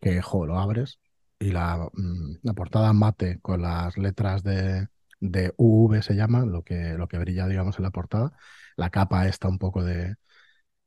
que 0.00 0.20
jo, 0.22 0.46
lo 0.46 0.58
abres 0.58 1.00
y 1.38 1.50
la, 1.50 1.88
mm, 1.92 2.38
la 2.42 2.52
portada 2.54 2.92
mate 2.92 3.40
con 3.40 3.62
las 3.62 3.96
letras 3.98 4.42
de, 4.42 4.88
de 5.30 5.52
UV 5.56 6.02
se 6.02 6.14
llama, 6.14 6.44
lo 6.44 6.62
que, 6.62 6.94
lo 6.94 7.08
que 7.08 7.18
brilla, 7.18 7.46
digamos, 7.48 7.78
en 7.78 7.84
la 7.84 7.90
portada 7.90 8.32
la 8.76 8.90
capa 8.90 9.26
está 9.28 9.48
un 9.48 9.58
poco 9.58 9.82
de, 9.84 10.16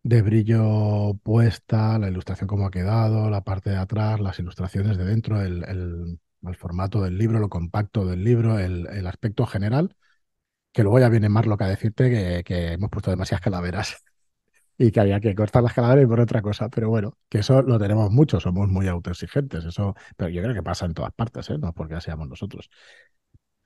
brillo 0.04 1.16
puesta, 1.24 2.00
la 2.00 2.10
ilustración 2.10 2.48
como 2.48 2.68
ha 2.68 2.72
quedado, 2.72 3.30
la 3.30 3.44
parte 3.44 3.70
de 3.72 3.78
atrás, 3.78 4.20
las 4.20 4.40
ilustraciones 4.40 4.98
de 4.98 5.06
dentro, 5.06 5.42
el, 5.42 6.20
formato 6.58 7.02
del 7.02 7.18
libro, 7.18 7.40
lo 7.40 7.50
compacto 7.50 8.06
del 8.06 8.24
libro, 8.24 8.60
el, 8.60 9.08
aspecto 9.08 9.46
general, 9.46 9.96
que 10.74 10.84
luego 10.84 11.00
ya 11.00 11.10
viene 11.10 11.30
Marlock 11.30 11.62
a 11.64 11.68
decirte 11.68 12.10
que, 12.10 12.44
que 12.44 12.74
hemos 12.74 12.90
puesto 12.90 13.12
demasiadas 13.12 13.42
calaveras 13.44 14.04
y 14.78 14.92
que 14.92 15.00
había 15.02 15.20
que 15.20 15.36
cortar 15.36 15.64
las 15.64 15.74
calaveras 15.74 16.06
y 16.06 16.08
por 16.08 16.20
otra 16.22 16.42
cosa, 16.42 16.70
pero 16.70 16.90
bueno, 16.90 17.18
que 17.30 17.40
eso 17.40 17.62
lo 17.64 17.80
tenemos 17.80 18.12
mucho, 18.12 18.40
somos 18.40 18.70
muy 18.70 18.88
autoexigentes, 18.88 19.66
eso, 19.66 19.96
pero 20.18 20.30
yo 20.30 20.42
creo 20.42 20.54
que 20.56 20.64
pasa 20.64 20.86
en 20.86 20.94
todas 20.94 21.14
partes, 21.14 21.50
¿eh? 21.50 21.58
no 21.58 21.74
porque 21.74 22.00
seamos 22.02 22.30
nosotros. 22.30 22.70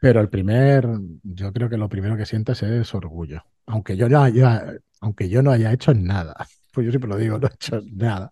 Pero 0.02 0.20
el 0.20 0.30
primer, 0.30 0.90
yo 1.22 1.54
creo 1.54 1.70
que 1.70 1.78
lo 1.78 1.88
primero 1.88 2.18
que 2.18 2.26
sientes 2.26 2.64
es 2.64 2.96
orgullo. 2.96 3.44
Aunque 3.68 3.96
yo, 3.96 4.08
ya, 4.08 4.74
aunque 5.00 5.30
yo 5.30 5.44
no 5.44 5.52
haya 5.52 5.72
hecho 5.72 5.94
nada. 5.94 6.36
Pues 6.74 6.86
yo 6.86 6.92
siempre 6.94 7.10
lo 7.10 7.18
digo, 7.18 7.38
no 7.38 7.50
he 7.50 7.54
hecho 7.54 7.82
nada. 7.92 8.32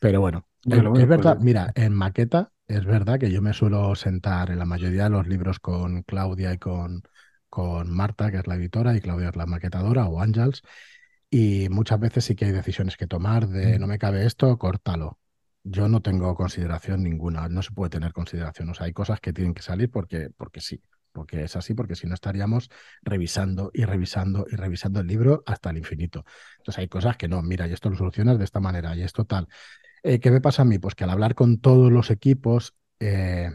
Pero 0.00 0.22
bueno, 0.22 0.46
es, 0.64 1.06
verdad, 1.06 1.36
mira, 1.40 1.70
en 1.74 1.92
maqueta 1.92 2.52
es 2.66 2.86
verdad 2.86 3.18
que 3.20 3.30
yo 3.30 3.42
me 3.42 3.52
suelo 3.52 3.94
sentar 3.94 4.50
en 4.50 4.58
la 4.58 4.64
mayoría 4.64 5.04
de 5.04 5.10
los 5.10 5.28
libros 5.28 5.60
con 5.60 6.02
Claudia 6.04 6.54
y 6.54 6.58
con, 6.58 7.02
con 7.50 7.90
Marta, 7.90 8.30
que 8.30 8.38
es 8.38 8.46
la 8.46 8.54
editora, 8.54 8.96
y 8.96 9.02
Claudia 9.02 9.28
es 9.28 9.36
la 9.36 9.44
maquetadora, 9.44 10.06
o 10.06 10.22
Ángels, 10.22 10.62
y 11.28 11.68
muchas 11.68 12.00
veces 12.00 12.24
sí 12.24 12.34
que 12.34 12.46
hay 12.46 12.52
decisiones 12.52 12.96
que 12.96 13.06
tomar 13.06 13.46
de 13.46 13.76
mm. 13.76 13.80
no 13.82 13.86
me 13.86 13.98
cabe 13.98 14.24
esto, 14.24 14.56
córtalo 14.56 15.19
yo 15.62 15.88
no 15.88 16.00
tengo 16.00 16.34
consideración 16.34 17.02
ninguna, 17.02 17.48
no 17.48 17.62
se 17.62 17.72
puede 17.72 17.90
tener 17.90 18.12
consideración. 18.12 18.70
O 18.70 18.74
sea, 18.74 18.86
hay 18.86 18.92
cosas 18.92 19.20
que 19.20 19.32
tienen 19.32 19.54
que 19.54 19.62
salir 19.62 19.90
porque, 19.90 20.30
porque 20.36 20.60
sí, 20.60 20.82
porque 21.12 21.44
es 21.44 21.56
así, 21.56 21.74
porque 21.74 21.96
si 21.96 22.06
no 22.06 22.14
estaríamos 22.14 22.70
revisando 23.02 23.70
y 23.74 23.84
revisando 23.84 24.46
y 24.50 24.56
revisando 24.56 25.00
el 25.00 25.06
libro 25.06 25.42
hasta 25.46 25.70
el 25.70 25.78
infinito. 25.78 26.24
Entonces 26.58 26.78
hay 26.78 26.88
cosas 26.88 27.16
que 27.16 27.28
no, 27.28 27.42
mira, 27.42 27.66
y 27.68 27.72
esto 27.72 27.90
lo 27.90 27.96
solucionas 27.96 28.38
de 28.38 28.44
esta 28.44 28.60
manera 28.60 28.94
y 28.96 29.02
esto 29.02 29.24
tal. 29.24 29.48
Eh, 30.02 30.18
¿Qué 30.20 30.30
me 30.30 30.40
pasa 30.40 30.62
a 30.62 30.64
mí? 30.64 30.78
Pues 30.78 30.94
que 30.94 31.04
al 31.04 31.10
hablar 31.10 31.34
con 31.34 31.60
todos 31.60 31.92
los 31.92 32.10
equipos, 32.10 32.74
eh, 33.00 33.50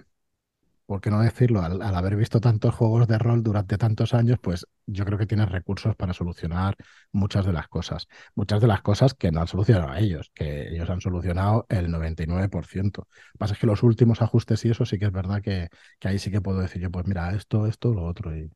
¿por 0.86 1.02
qué 1.02 1.10
no 1.10 1.22
decirlo? 1.22 1.62
Al, 1.62 1.82
haber 1.82 2.16
visto 2.16 2.40
tantos 2.40 2.76
juegos 2.76 3.08
de 3.08 3.18
rol 3.18 3.44
durante 3.44 3.78
tantos 3.78 4.14
años, 4.14 4.38
pues 4.42 4.68
yo 4.86 5.06
creo 5.06 5.18
que 5.18 5.26
tienes 5.26 5.50
recursos 5.50 5.96
para 5.96 6.14
solucionar 6.14 6.76
muchas 7.12 7.46
de 7.46 7.54
las 7.54 7.68
cosas. 7.68 8.08
Muchas 8.36 8.62
de 8.62 8.68
las 8.68 8.82
cosas 8.82 9.14
que 9.14 9.32
no 9.32 9.42
han 9.42 9.48
solucionado 9.48 9.90
a 9.90 10.00
ellos, 10.00 10.32
que 10.34 10.70
ellos 10.70 10.90
han 10.90 11.02
solucionado 11.02 11.66
el 11.70 11.90
99%. 11.90 13.02
Lo 13.02 13.32
que 13.34 13.38
pasa 13.38 13.54
es 13.54 13.60
que 13.60 13.68
los 13.68 13.84
últimos 13.84 14.22
ajustes 14.22 14.64
y 14.66 14.70
eso 14.70 14.86
sí 14.86 15.00
que 15.00 15.06
es 15.06 15.12
verdad 15.12 15.42
que, 15.42 15.70
ahí 16.04 16.20
sí 16.20 16.32
que 16.32 16.42
puedo 16.42 16.60
decir 16.60 16.82
yo, 16.82 16.92
pues 16.92 17.08
mira, 17.08 17.34
esto, 17.34 17.66
esto, 17.68 17.94
lo 17.94 18.06
otro. 18.06 18.36
Y, 18.38 18.52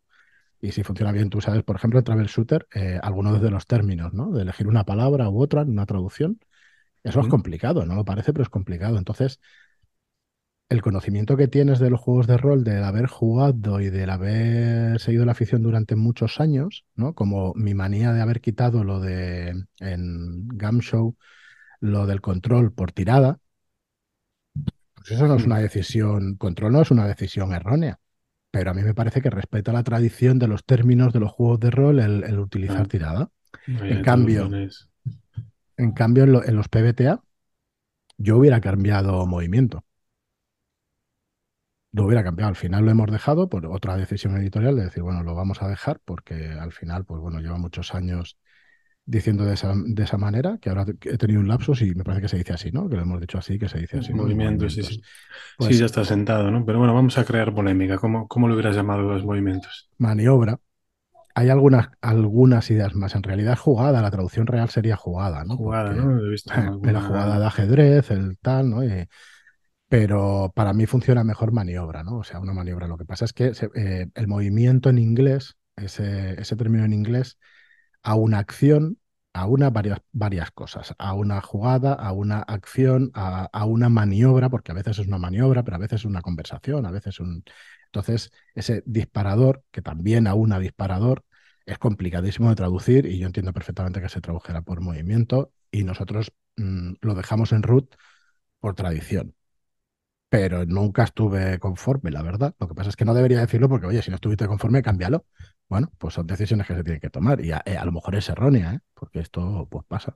y 0.62 0.72
si 0.72 0.84
funciona 0.84 1.12
bien, 1.12 1.30
tú 1.30 1.42
sabes, 1.42 1.64
por 1.64 1.78
ejemplo, 1.78 2.00
en 2.00 2.06
Travel 2.06 2.28
Shooter, 2.28 2.68
eh, 2.74 3.00
algunos 3.02 3.42
de 3.42 3.50
los 3.50 3.66
términos, 3.66 4.14
¿no? 4.14 4.32
De 4.32 4.44
elegir 4.44 4.68
una 4.68 4.84
palabra 4.84 5.30
u 5.30 5.42
otra 5.42 5.62
en 5.62 5.70
una 5.70 5.86
traducción. 5.86 6.40
Eso 7.04 7.22
es 7.22 7.28
complicado, 7.28 7.86
no 7.86 7.96
lo 7.96 8.06
parece, 8.06 8.34
pero 8.34 8.44
es 8.44 8.50
complicado. 8.50 8.98
Entonces, 8.98 9.40
el 10.70 10.84
conocimiento 10.84 11.36
que 11.36 11.48
tienes 11.48 11.80
de 11.80 11.90
los 11.90 12.00
juegos 12.00 12.28
de 12.28 12.38
rol, 12.38 12.64
del 12.64 12.84
haber 12.84 13.08
jugado 13.08 13.82
y 13.82 13.90
del 13.90 14.12
haber 14.12 15.00
seguido 15.00 15.26
la 15.26 15.32
afición 15.32 15.64
durante 15.64 15.96
muchos 15.96 16.40
años, 16.40 16.86
¿no? 16.96 17.16
Como 17.16 17.54
mi 17.56 17.74
manía 17.74 18.14
de 18.14 18.22
haber 18.22 18.40
quitado 18.40 18.84
lo 18.84 19.00
de 19.00 19.66
en 19.80 20.48
Gam 20.50 20.80
Show, 20.80 21.18
lo 21.80 22.06
del 22.06 22.22
control 22.22 22.72
por 22.72 22.92
tirada, 22.92 23.40
pues 24.94 25.12
eso 25.12 25.28
no 25.28 25.38
es 25.38 25.46
una 25.46 25.58
decisión, 25.58 26.36
control 26.36 26.74
no 26.74 26.82
es 26.84 26.92
una 26.92 27.08
decisión 27.08 27.52
errónea. 27.54 28.00
Pero 28.52 28.72
a 28.72 28.74
mí 28.74 28.84
me 28.84 28.94
parece 28.94 29.22
que 29.22 29.30
respeta 29.30 29.74
la 29.74 29.84
tradición 29.84 30.38
de 30.38 30.48
los 30.48 30.66
términos 30.66 31.14
de 31.14 31.20
los 31.20 31.32
juegos 31.32 31.60
de 31.60 31.72
rol 31.72 32.00
el, 32.00 32.40
utilizar 32.40 32.88
tirada. 32.88 33.32
en, 33.68 34.04
cambio, 34.04 34.50
en 35.78 35.92
cambio, 35.94 36.24
en 36.24 36.56
los 36.56 36.68
PBTA, 36.68 37.24
yo 38.18 38.38
hubiera 38.38 38.60
cambiado 38.60 39.26
movimiento 39.26 39.84
lo 41.92 42.06
hubiera 42.06 42.24
cambiado. 42.24 42.50
Al 42.50 42.56
final 42.56 42.86
lo 42.86 42.92
hemos 42.92 43.12
dejado 43.12 43.50
por 43.50 43.66
otra 43.66 43.98
decisión 43.98 44.38
editorial 44.38 44.76
de 44.76 44.86
decir, 44.86 45.04
bueno, 45.04 45.24
lo 45.24 45.36
vamos 45.36 45.62
a 45.62 45.68
dejar 45.68 46.00
porque 46.06 46.52
al 46.52 46.72
final, 46.72 47.06
pues 47.06 47.22
bueno, 47.22 47.40
lleva 47.40 47.58
muchos 47.58 47.94
años 47.96 48.38
diciendo 49.06 49.44
de 49.44 49.56
esa, 49.56 49.74
de 49.76 50.04
esa 50.04 50.18
manera, 50.18 50.60
que 50.62 50.70
ahora 50.70 50.86
he 50.88 51.18
tenido 51.18 51.40
un 51.40 51.48
lapsus 51.48 51.82
y 51.82 51.96
me 51.96 52.04
parece 52.04 52.22
que 52.22 52.28
se 52.28 52.38
dice 52.38 52.54
así, 52.54 52.72
¿no? 52.72 52.88
Que 52.88 52.96
lo 52.96 53.02
hemos 53.02 53.20
dicho 53.20 53.40
así, 53.40 53.58
que 53.58 53.68
se 53.68 53.80
dice 53.80 53.98
así. 53.98 54.14
Movimientos, 54.14 54.74
sí, 54.74 54.84
sí. 54.84 55.02
Pues 55.58 55.72
sí, 55.72 55.80
ya 55.80 55.88
está 55.88 56.06
sentado, 56.06 56.52
¿no? 56.52 56.64
Pero 56.64 56.78
bueno, 56.78 56.94
vamos 56.94 57.18
a 57.18 57.26
crear 57.26 57.54
polémica. 57.54 57.98
¿Cómo, 57.98 58.28
cómo 58.28 58.48
lo 58.48 58.54
hubieras 58.54 58.76
llamado 58.76 59.02
los 59.02 59.26
movimientos? 59.26 59.90
Maniobra. 59.98 60.60
Hay 61.34 61.50
algunas, 61.50 61.90
algunas 62.02 62.70
ideas 62.70 62.94
más. 62.94 63.16
En 63.16 63.24
realidad, 63.24 63.58
jugada, 63.58 64.02
la 64.02 64.12
traducción 64.12 64.46
real 64.46 64.70
sería 64.70 64.96
jugada, 64.96 65.44
¿no? 65.44 65.58
Jugada, 65.58 65.92
¿no? 65.94 66.20
He 66.20 66.30
visto 66.30 66.54
La 66.84 67.02
jugada 67.02 67.40
de 67.40 67.46
ajedrez, 67.46 68.12
el 68.12 68.38
tal, 68.38 68.70
¿no? 68.70 68.84
Pero 69.90 70.54
para 70.56 70.74
mí 70.74 70.86
funciona 70.86 71.24
mejor 71.24 71.52
maniobra, 71.52 72.04
¿no? 72.04 72.20
O 72.20 72.24
sea, 72.24 72.40
una 72.40 72.54
maniobra. 72.54 72.88
Lo 72.88 72.98
que 72.98 73.06
pasa 73.06 73.26
es 73.26 73.34
que 73.34 73.52
eh, 73.76 74.08
el 74.14 74.28
movimiento 74.28 74.90
en 74.90 75.00
inglés, 75.00 75.58
ese, 75.76 76.36
término 76.56 76.86
en 76.86 76.94
inglés, 76.94 77.40
a 78.04 78.16
una 78.16 78.40
acción, 78.40 79.00
a 79.34 79.48
una 79.48 79.70
varias, 79.72 80.00
varias 80.12 80.52
cosas, 80.52 80.96
a 81.00 81.14
una 81.14 81.42
jugada, 81.42 81.94
a 81.94 82.12
una 82.14 82.40
acción, 82.42 83.12
a, 83.16 83.66
una 83.66 83.90
maniobra, 83.90 84.50
porque 84.50 84.72
a 84.72 84.76
veces 84.76 85.00
es 85.00 85.08
una 85.08 85.18
maniobra, 85.18 85.64
pero 85.64 85.78
a 85.78 85.80
veces 85.80 86.02
es 86.02 86.06
una 86.06 86.22
conversación, 86.22 86.86
a 86.86 86.92
veces 86.92 87.20
un... 87.20 87.44
Entonces, 87.86 88.32
ese 88.56 88.84
disparador, 88.86 89.64
que 89.72 89.82
también 89.82 90.28
a 90.28 90.36
una 90.36 90.60
disparador, 90.60 91.26
es 91.66 91.80
complicadísimo 91.80 92.50
de 92.50 92.56
traducir 92.56 93.06
y 93.06 93.20
yo 93.20 93.28
entiendo 93.28 93.54
perfectamente 93.54 94.02
que 94.02 94.10
se 94.10 94.22
tradujera 94.22 94.62
por 94.62 94.82
movimiento 94.82 95.54
y 95.72 95.84
nosotros 95.84 96.32
mm, 96.58 96.94
lo 97.02 97.16
dejamos 97.16 97.52
en 97.54 97.64
root 97.64 97.96
por 98.60 98.76
tradición. 98.76 99.36
Pero 100.30 100.66
nunca 100.66 101.04
estuve 101.04 101.60
conforme, 101.60 102.12
la 102.12 102.22
verdad. 102.22 102.56
Lo 102.60 102.68
que 102.68 102.76
pasa 102.76 102.90
es 102.90 102.96
que 102.96 103.06
no 103.06 103.14
debería 103.16 103.40
decirlo 103.40 103.68
porque, 103.68 103.88
oye, 103.88 104.02
si 104.02 104.12
no 104.12 104.16
estuviste 104.16 104.48
conforme, 104.48 104.84
cámbialo. 104.84 105.26
Bueno, 105.68 105.92
pues 105.98 106.14
son 106.14 106.28
decisiones 106.28 106.68
que 106.68 106.76
se 106.76 106.84
tienen 106.84 107.02
que 107.02 107.10
tomar 107.10 107.44
y 107.44 107.52
a, 107.52 107.62
eh, 107.66 107.78
lo 107.84 107.92
mejor 107.92 108.16
es 108.16 108.30
errónea, 108.30 108.76
¿eh? 108.76 108.80
porque 108.94 109.20
esto 109.20 109.68
pues 109.70 109.86
pasa. 109.88 110.16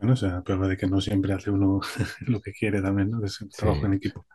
Bueno, 0.00 0.12
o 0.12 0.16
sea, 0.16 0.42
prueba 0.42 0.68
de 0.68 0.76
que 0.76 0.86
no 0.86 1.00
siempre 1.00 1.32
hace 1.32 1.50
uno 1.50 1.80
lo 2.26 2.40
que 2.40 2.52
quiere 2.52 2.80
también, 2.80 3.10
¿no? 3.10 3.24
Es 3.24 3.40
un 3.40 3.48
trabajo 3.50 3.86
en 3.86 3.94
equipo. 3.94 4.26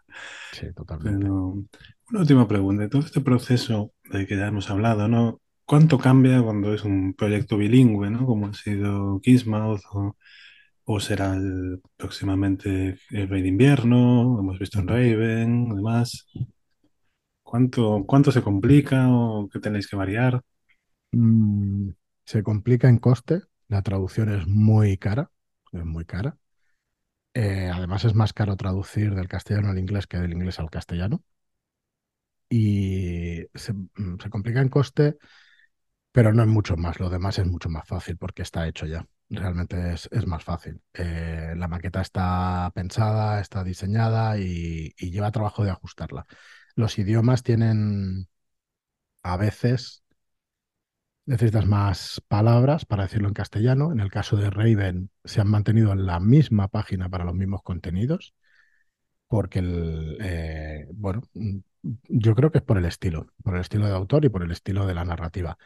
Sí, 0.52 0.74
totalmente. 0.74 1.30
una 1.30 2.20
última 2.20 2.48
pregunta. 2.48 2.90
Todo 2.90 3.02
este 3.02 3.22
proceso 3.22 3.94
de 4.12 4.28
que 4.28 4.36
ya 4.36 4.48
hemos 4.48 4.70
hablado, 4.70 5.08
¿no? 5.08 5.40
¿Cuánto 5.66 5.98
cambia 5.98 6.42
cuando 6.42 6.74
es 6.74 6.84
un 6.84 7.14
proyecto 7.14 7.58
bilingüe, 7.58 8.10
¿no? 8.10 8.26
Como 8.26 8.48
ha 8.48 8.54
sido 8.54 9.22
Kissmouth 9.22 9.82
o, 9.94 10.18
será 11.00 11.38
próximamente 11.98 12.98
el 13.10 13.30
Rey 13.30 13.42
de 13.42 13.48
Invierno, 13.48 14.40
hemos 14.40 14.60
visto 14.60 14.80
en 14.80 14.88
Raven, 14.88 15.68
además. 15.72 16.28
¿Cuánto, 17.44 18.04
¿Cuánto 18.08 18.32
se 18.32 18.42
complica 18.42 19.10
o 19.10 19.48
qué 19.50 19.60
tenéis 19.60 19.88
que 19.88 19.96
variar? 19.96 20.42
Mm, 21.12 21.90
se 22.26 22.44
complica 22.44 22.90
en 22.90 22.98
coste, 22.98 23.42
la 23.68 23.82
traducción 23.82 24.34
es 24.34 24.48
muy 24.48 24.98
cara, 24.98 25.32
es 25.72 25.86
muy 25.86 26.06
cara. 26.06 26.38
Eh, 27.34 27.70
además 27.74 28.06
es 28.06 28.14
más 28.16 28.34
caro 28.34 28.56
traducir 28.58 29.16
del 29.16 29.28
castellano 29.28 29.70
al 29.70 29.80
inglés 29.80 30.08
que 30.08 30.18
del 30.18 30.34
inglés 30.34 30.60
al 30.60 30.70
castellano. 30.70 31.24
Y 32.50 33.42
mm, 33.96 34.20
se 34.22 34.30
complica 34.30 34.62
en 34.62 34.70
coste 34.70 35.18
pero 36.14 36.32
no 36.32 36.44
es 36.44 36.48
mucho 36.48 36.78
más, 36.78 37.00
lo 37.00 37.10
demás 37.10 37.40
es 37.40 37.48
mucho 37.48 37.70
más 37.70 37.88
fácil 37.88 38.18
porque 38.18 38.44
está 38.44 38.68
hecho 38.68 38.86
ya. 38.86 39.06
Realmente 39.30 39.94
es, 39.94 40.28
más 40.28 40.44
fácil. 40.44 40.82
Eh, 40.94 41.54
la 41.58 41.68
maqueta 41.68 42.02
está 42.02 42.72
pensada, 42.76 43.40
está 43.42 43.64
diseñada 43.64 44.38
y, 44.38 44.94
lleva 44.98 45.32
trabajo 45.32 45.64
de 45.64 45.72
ajustarla. 45.72 46.26
Los 46.76 46.98
idiomas 47.00 47.44
tienen 47.44 48.28
a 49.24 49.38
veces 49.38 50.04
necesitas 51.26 51.66
más 51.66 52.22
palabras 52.28 52.86
para 52.86 53.04
decirlo 53.04 53.28
en 53.28 53.34
castellano. 53.34 53.92
En 53.92 54.00
el 54.00 54.12
caso 54.12 54.36
de 54.38 54.50
Raven 54.50 55.10
se 55.24 55.42
han 55.42 55.48
mantenido 55.50 55.94
en 55.94 56.06
la 56.06 56.20
misma 56.20 56.68
página 56.68 57.10
para 57.10 57.26
los 57.26 57.36
mismos 57.36 57.64
contenidos 57.64 58.34
porque 59.34 59.60
el, 59.60 60.18
eh, 60.22 60.88
bueno, 60.94 61.24
yo 61.82 62.36
creo 62.36 62.52
que 62.52 62.60
es 62.60 62.64
por 62.64 62.78
el 62.78 62.86
estilo, 62.86 63.34
por 63.44 63.56
el 63.56 63.62
estilo 63.62 63.88
de 63.88 63.94
autor 63.94 64.26
y 64.26 64.30
por 64.30 64.44
el 64.44 64.52
estilo 64.52 64.86
de 64.86 64.94
la 64.94 65.06
narrativa 65.06 65.58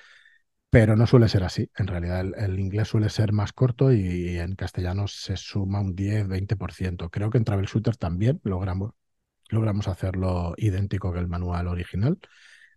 pero 0.69 0.95
no 0.95 1.07
suele 1.07 1.29
ser 1.29 1.43
así. 1.43 1.69
En 1.77 1.87
realidad 1.87 2.21
el, 2.37 2.59
inglés 2.59 2.89
suele 2.89 3.09
ser 3.09 3.31
más 3.33 3.53
corto 3.53 3.91
y, 3.91 4.37
en 4.39 4.55
castellano 4.55 5.07
se 5.07 5.37
suma 5.37 5.79
un 5.79 5.95
10-20%. 5.95 7.09
Creo 7.09 7.29
que 7.29 7.37
en 7.37 7.45
Travel 7.45 7.65
Shooter 7.67 7.95
también 7.97 8.41
logramos, 8.43 8.93
logramos 9.49 9.87
hacerlo 9.87 10.53
idéntico 10.57 11.13
que 11.13 11.19
el 11.19 11.27
manual 11.27 11.67
original, 11.67 12.19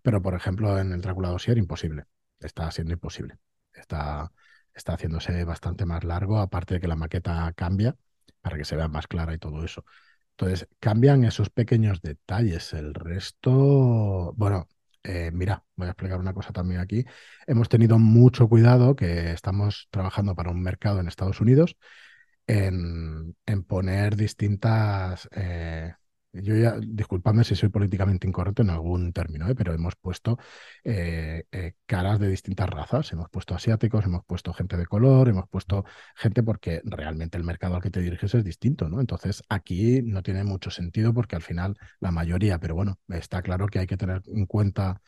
pero 0.03 0.23
por 0.23 0.35
ejemplo 0.35 0.79
en 0.79 0.93
el 0.93 1.01
Drácula 1.01 1.31
Dossier 1.31 1.59
imposible. 1.59 2.05
Está 2.41 2.71
siendo 2.71 2.95
imposible. 2.95 3.39
Está, 3.73 4.33
está 4.75 4.95
haciéndose 4.95 5.45
bastante 5.45 5.85
más 5.87 6.05
largo, 6.05 6.39
aparte 6.39 6.75
de 6.75 6.81
que 6.81 6.89
la 6.89 6.97
maqueta 6.97 7.53
cambia 7.55 7.97
para 8.41 8.57
que 8.57 8.65
se 8.65 8.77
vea 8.77 8.89
más 8.89 9.07
clara 9.07 9.35
y 9.35 9.39
todo 9.39 9.65
eso. 9.65 9.85
Entonces, 10.33 10.69
cambian 10.81 11.25
esos 11.25 11.51
pequeños 11.51 12.01
detalles. 12.03 12.73
El 12.73 12.95
resto, 12.95 14.33
bueno, 14.37 14.69
eh, 15.03 15.31
mira, 15.33 15.65
voy 15.77 15.87
a 15.89 15.91
explicar 15.91 16.19
una 16.21 16.35
cosa 16.35 16.53
también 16.53 16.81
aquí. 16.81 17.05
Hemos 17.47 17.69
tenido 17.69 17.99
mucho 17.99 18.49
cuidado 18.49 18.97
que 18.97 19.33
estamos 19.33 19.89
trabajando 19.91 20.35
para 20.35 20.51
un 20.51 20.63
mercado 20.63 21.01
en 21.01 21.09
Estados 21.09 21.41
Unidos 21.41 21.77
en, 22.47 23.35
poner 23.67 24.17
distintas 24.17 25.29
eh, 25.33 25.95
yo 26.33 26.57
ya, 26.57 26.77
disculpadme 26.81 27.45
si 27.45 27.57
soy 27.57 27.69
políticamente 27.71 28.27
incorrecto 28.27 28.63
en 28.63 28.71
algún 28.71 29.13
término, 29.13 29.49
¿eh? 29.49 29.55
pero 29.55 29.73
hemos 29.75 29.97
puesto 29.97 30.39
eh, 30.85 31.45
eh, 31.51 31.75
caras 31.87 32.21
de 32.21 32.29
distintas 32.29 32.69
razas, 32.69 33.13
hemos 33.13 33.29
puesto 33.31 33.55
asiáticos, 33.55 34.05
hemos 34.05 34.25
puesto 34.25 34.53
gente 34.53 34.77
de 34.77 34.87
color, 34.87 35.29
hemos 35.29 35.49
puesto 35.49 35.85
gente 36.15 36.43
porque 36.43 36.83
realmente 36.85 37.37
el 37.37 37.45
mercado 37.45 37.77
al 37.77 37.83
que 37.83 37.91
te 37.91 38.01
diriges 38.01 38.35
es 38.35 38.45
distinto, 38.45 38.89
¿no? 38.89 39.01
Entonces 39.01 39.43
aquí 39.49 40.03
no 40.03 40.23
tiene 40.23 40.45
mucho 40.45 40.71
sentido 40.71 41.13
porque 41.13 41.37
al 41.37 41.43
final 41.43 41.77
la 42.01 42.13
mayoría, 42.13 42.59
pero 42.59 42.75
bueno, 42.75 42.99
está 43.09 43.43
claro 43.43 43.67
que 43.67 43.81
hay 43.81 43.87
que 43.87 43.97
tener 43.97 44.23
en 44.27 44.47
cuenta 44.47 45.03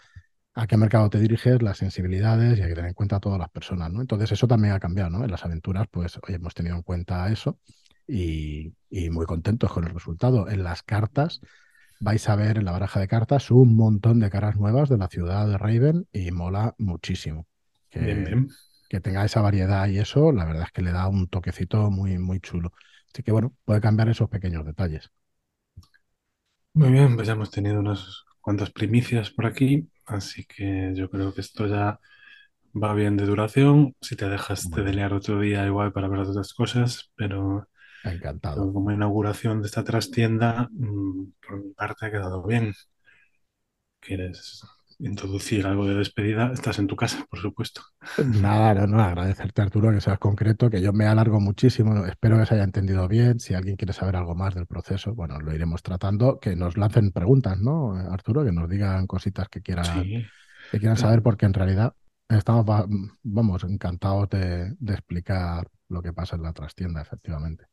a 0.54 0.66
qué 0.66 0.76
mercado 0.76 1.08
te 1.11 1.18
diriges, 1.18 1.62
las 1.62 1.78
sensibilidades 1.78 2.58
y 2.58 2.62
hay 2.62 2.68
que 2.68 2.74
tener 2.74 2.90
en 2.90 2.94
cuenta 2.94 3.16
a 3.16 3.20
todas 3.20 3.38
las 3.38 3.48
personas, 3.50 3.90
¿no? 3.92 4.00
Entonces 4.00 4.32
eso 4.32 4.46
también 4.48 4.74
ha 4.74 4.80
cambiado, 4.80 5.11
¿no? 5.11 5.24
En 5.24 5.30
las 5.30 5.44
aventuras, 5.44 5.87
pues 5.90 6.18
hoy 6.26 6.35
hemos 6.35 6.54
tenido 6.54 6.76
en 6.76 6.82
cuenta 6.82 7.30
eso 7.32 7.58
y, 8.06 8.74
muy 9.10 9.26
contentos 9.26 9.72
con 9.72 9.84
el 9.84 9.94
resultado. 9.94 10.48
En 10.48 10.64
las 10.64 10.82
cartas 10.82 11.40
vais 12.00 12.28
a 12.28 12.36
ver 12.36 12.58
en 12.58 12.64
la 12.64 12.72
baraja 12.72 13.00
de 13.00 13.08
cartas 13.08 13.50
un 13.50 13.76
montón 13.76 14.20
de 14.20 14.30
caras 14.30 14.56
nuevas 14.56 14.88
de 14.88 14.98
la 14.98 15.08
ciudad 15.08 15.46
de 15.46 15.58
Raven 15.58 16.06
y 16.12 16.30
mola 16.30 16.74
muchísimo. 16.78 17.46
Que, 17.90 18.46
que 18.88 19.00
tenga 19.00 19.24
esa 19.24 19.40
variedad 19.40 19.86
y 19.88 19.98
eso, 19.98 20.32
la 20.32 20.44
verdad 20.44 20.64
es 20.64 20.72
que 20.72 20.82
le 20.82 20.92
da 20.92 21.08
un 21.08 21.28
toquecito 21.28 21.90
muy, 21.90 22.18
muy 22.18 22.40
chulo. 22.40 22.72
Así 23.12 23.22
que 23.22 23.32
bueno, 23.32 23.54
puede 23.64 23.80
cambiar 23.80 24.08
esos 24.08 24.28
pequeños 24.28 24.64
detalles. 24.64 25.10
Muy 26.74 26.90
bien, 26.90 27.14
pues 27.14 27.26
ya 27.26 27.34
hemos 27.34 27.50
tenido 27.50 27.80
unas 27.80 28.24
cuantas 28.40 28.70
primicias 28.70 29.30
por 29.30 29.46
aquí, 29.46 29.88
así 30.06 30.44
que 30.44 30.92
yo 30.94 31.10
creo 31.10 31.34
que 31.34 31.42
esto 31.42 31.66
ya 31.66 32.00
va 32.74 32.94
bien 32.94 33.16
de 33.16 33.26
duración. 33.26 33.94
Si 34.00 34.16
te 34.16 34.28
dejas 34.28 34.70
de 34.70 34.82
delear 34.82 35.12
otro 35.12 35.40
día 35.40 35.66
igual 35.66 35.92
para 35.92 36.08
ver 36.08 36.20
otras 36.20 36.54
cosas, 36.54 37.10
pero 37.14 37.68
Encantado. 38.04 38.72
Como 38.72 38.90
inauguración 38.90 39.60
de 39.60 39.66
esta 39.66 39.84
trastienda, 39.84 40.68
mm, 40.72 41.24
por 41.46 41.64
mi 41.64 41.72
parte 41.72 42.06
ha 42.06 42.10
quedado 42.10 42.42
bien. 42.42 42.72
¿Quieres 44.00 44.62
introducir 44.98 45.66
algo 45.66 45.86
de 45.86 45.94
despedida? 45.94 46.52
Estás 46.52 46.78
en 46.78 46.86
tu 46.86 46.96
casa, 46.96 47.24
por 47.28 47.38
supuesto. 47.38 47.82
Nada, 48.40 48.74
no, 48.74 48.86
no, 48.86 49.02
agradecerte 49.02 49.62
Arturo 49.62 49.92
que 49.92 50.00
seas 50.00 50.18
concreto, 50.18 50.70
que 50.70 50.80
yo 50.80 50.92
me 50.92 51.06
alargo 51.06 51.40
muchísimo, 51.40 52.04
espero 52.06 52.38
que 52.38 52.46
se 52.46 52.54
haya 52.54 52.64
entendido 52.64 53.06
bien, 53.08 53.40
si 53.40 53.54
alguien 53.54 53.76
quiere 53.76 53.92
saber 53.92 54.16
algo 54.16 54.34
más 54.34 54.54
del 54.54 54.66
proceso, 54.66 55.14
bueno, 55.14 55.38
lo 55.40 55.54
iremos 55.54 55.82
tratando, 55.82 56.38
que 56.38 56.56
nos 56.56 56.76
lancen 56.76 57.12
preguntas, 57.12 57.58
¿no, 57.58 57.94
Arturo? 57.94 58.44
Que 58.44 58.52
nos 58.52 58.68
digan 58.68 59.06
cositas 59.06 59.48
que 59.48 59.60
quieran, 59.60 60.04
que 60.70 60.78
quieran 60.78 60.96
saber, 60.96 61.22
porque 61.22 61.46
en 61.46 61.54
realidad 61.54 61.94
estamos, 62.28 62.64
vamos, 63.22 63.64
encantados 63.64 64.28
de, 64.30 64.74
de 64.78 64.92
explicar 64.92 65.66
lo 65.88 66.02
que 66.02 66.12
pasa 66.12 66.36
en 66.36 66.42
la 66.42 66.52
trastienda, 66.52 67.02
efectivamente. 67.02 67.71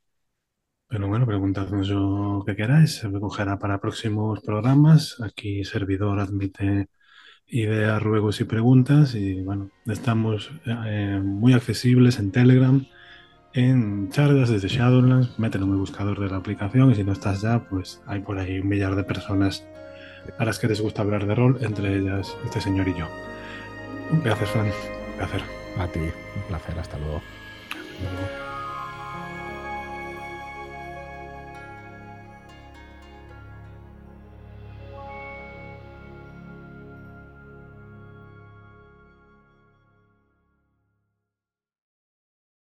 Pero 0.89 1.08
bueno, 1.08 1.25
preguntadnos 1.28 1.89
lo 1.89 2.43
que 2.45 2.56
queráis, 2.56 2.95
se 2.95 3.08
recogerá 3.08 3.60
para 3.60 3.80
próximos 3.80 4.41
programas. 4.41 5.21
Aquí 5.21 5.63
servidor 5.63 6.19
admite 6.19 6.89
ideas, 7.47 8.02
ruegos 8.02 8.41
y 8.41 8.45
preguntas 8.45 9.15
y 9.15 9.41
bueno, 9.41 9.69
estamos 9.86 10.52
eh, 10.65 11.21
muy 11.23 11.54
accesibles 11.54 12.19
en 12.19 12.32
Telegram, 12.32 12.86
en 13.54 14.10
charlas 14.10 14.49
desde 14.49 14.67
Shadowlands, 14.67 15.38
mételo 15.39 15.65
en 15.65 15.71
el 15.71 15.78
buscador 15.78 16.19
de 16.19 16.30
la 16.30 16.38
aplicación 16.38 16.91
y 16.91 16.95
si 16.95 17.04
no 17.04 17.13
estás 17.13 17.41
ya, 17.41 17.67
pues 17.69 18.02
hay 18.08 18.21
por 18.21 18.39
ahí 18.39 18.60
un 18.60 18.67
millar 18.67 18.95
de 18.95 19.04
personas 19.04 19.65
a 20.38 20.45
las 20.45 20.60
que 20.60 20.67
les 20.67 20.82
gusta 20.82 21.02
hablar 21.02 21.28
de 21.28 21.36
rol, 21.36 21.58
entre 21.62 21.97
ellas 21.97 22.36
este 22.45 22.62
señor 22.62 22.88
y 22.88 22.97
yo. 22.97 23.08
Gracias, 24.23 24.49
Fran. 24.49 24.65
Un 24.65 25.17
placer. 25.17 25.41
A 25.78 25.88
ti, 25.88 25.99
un 25.99 26.43
placer. 26.47 26.80
Hasta 26.80 26.97
luego. 26.97 27.21
Hasta 27.69 28.12
luego. 28.12 28.48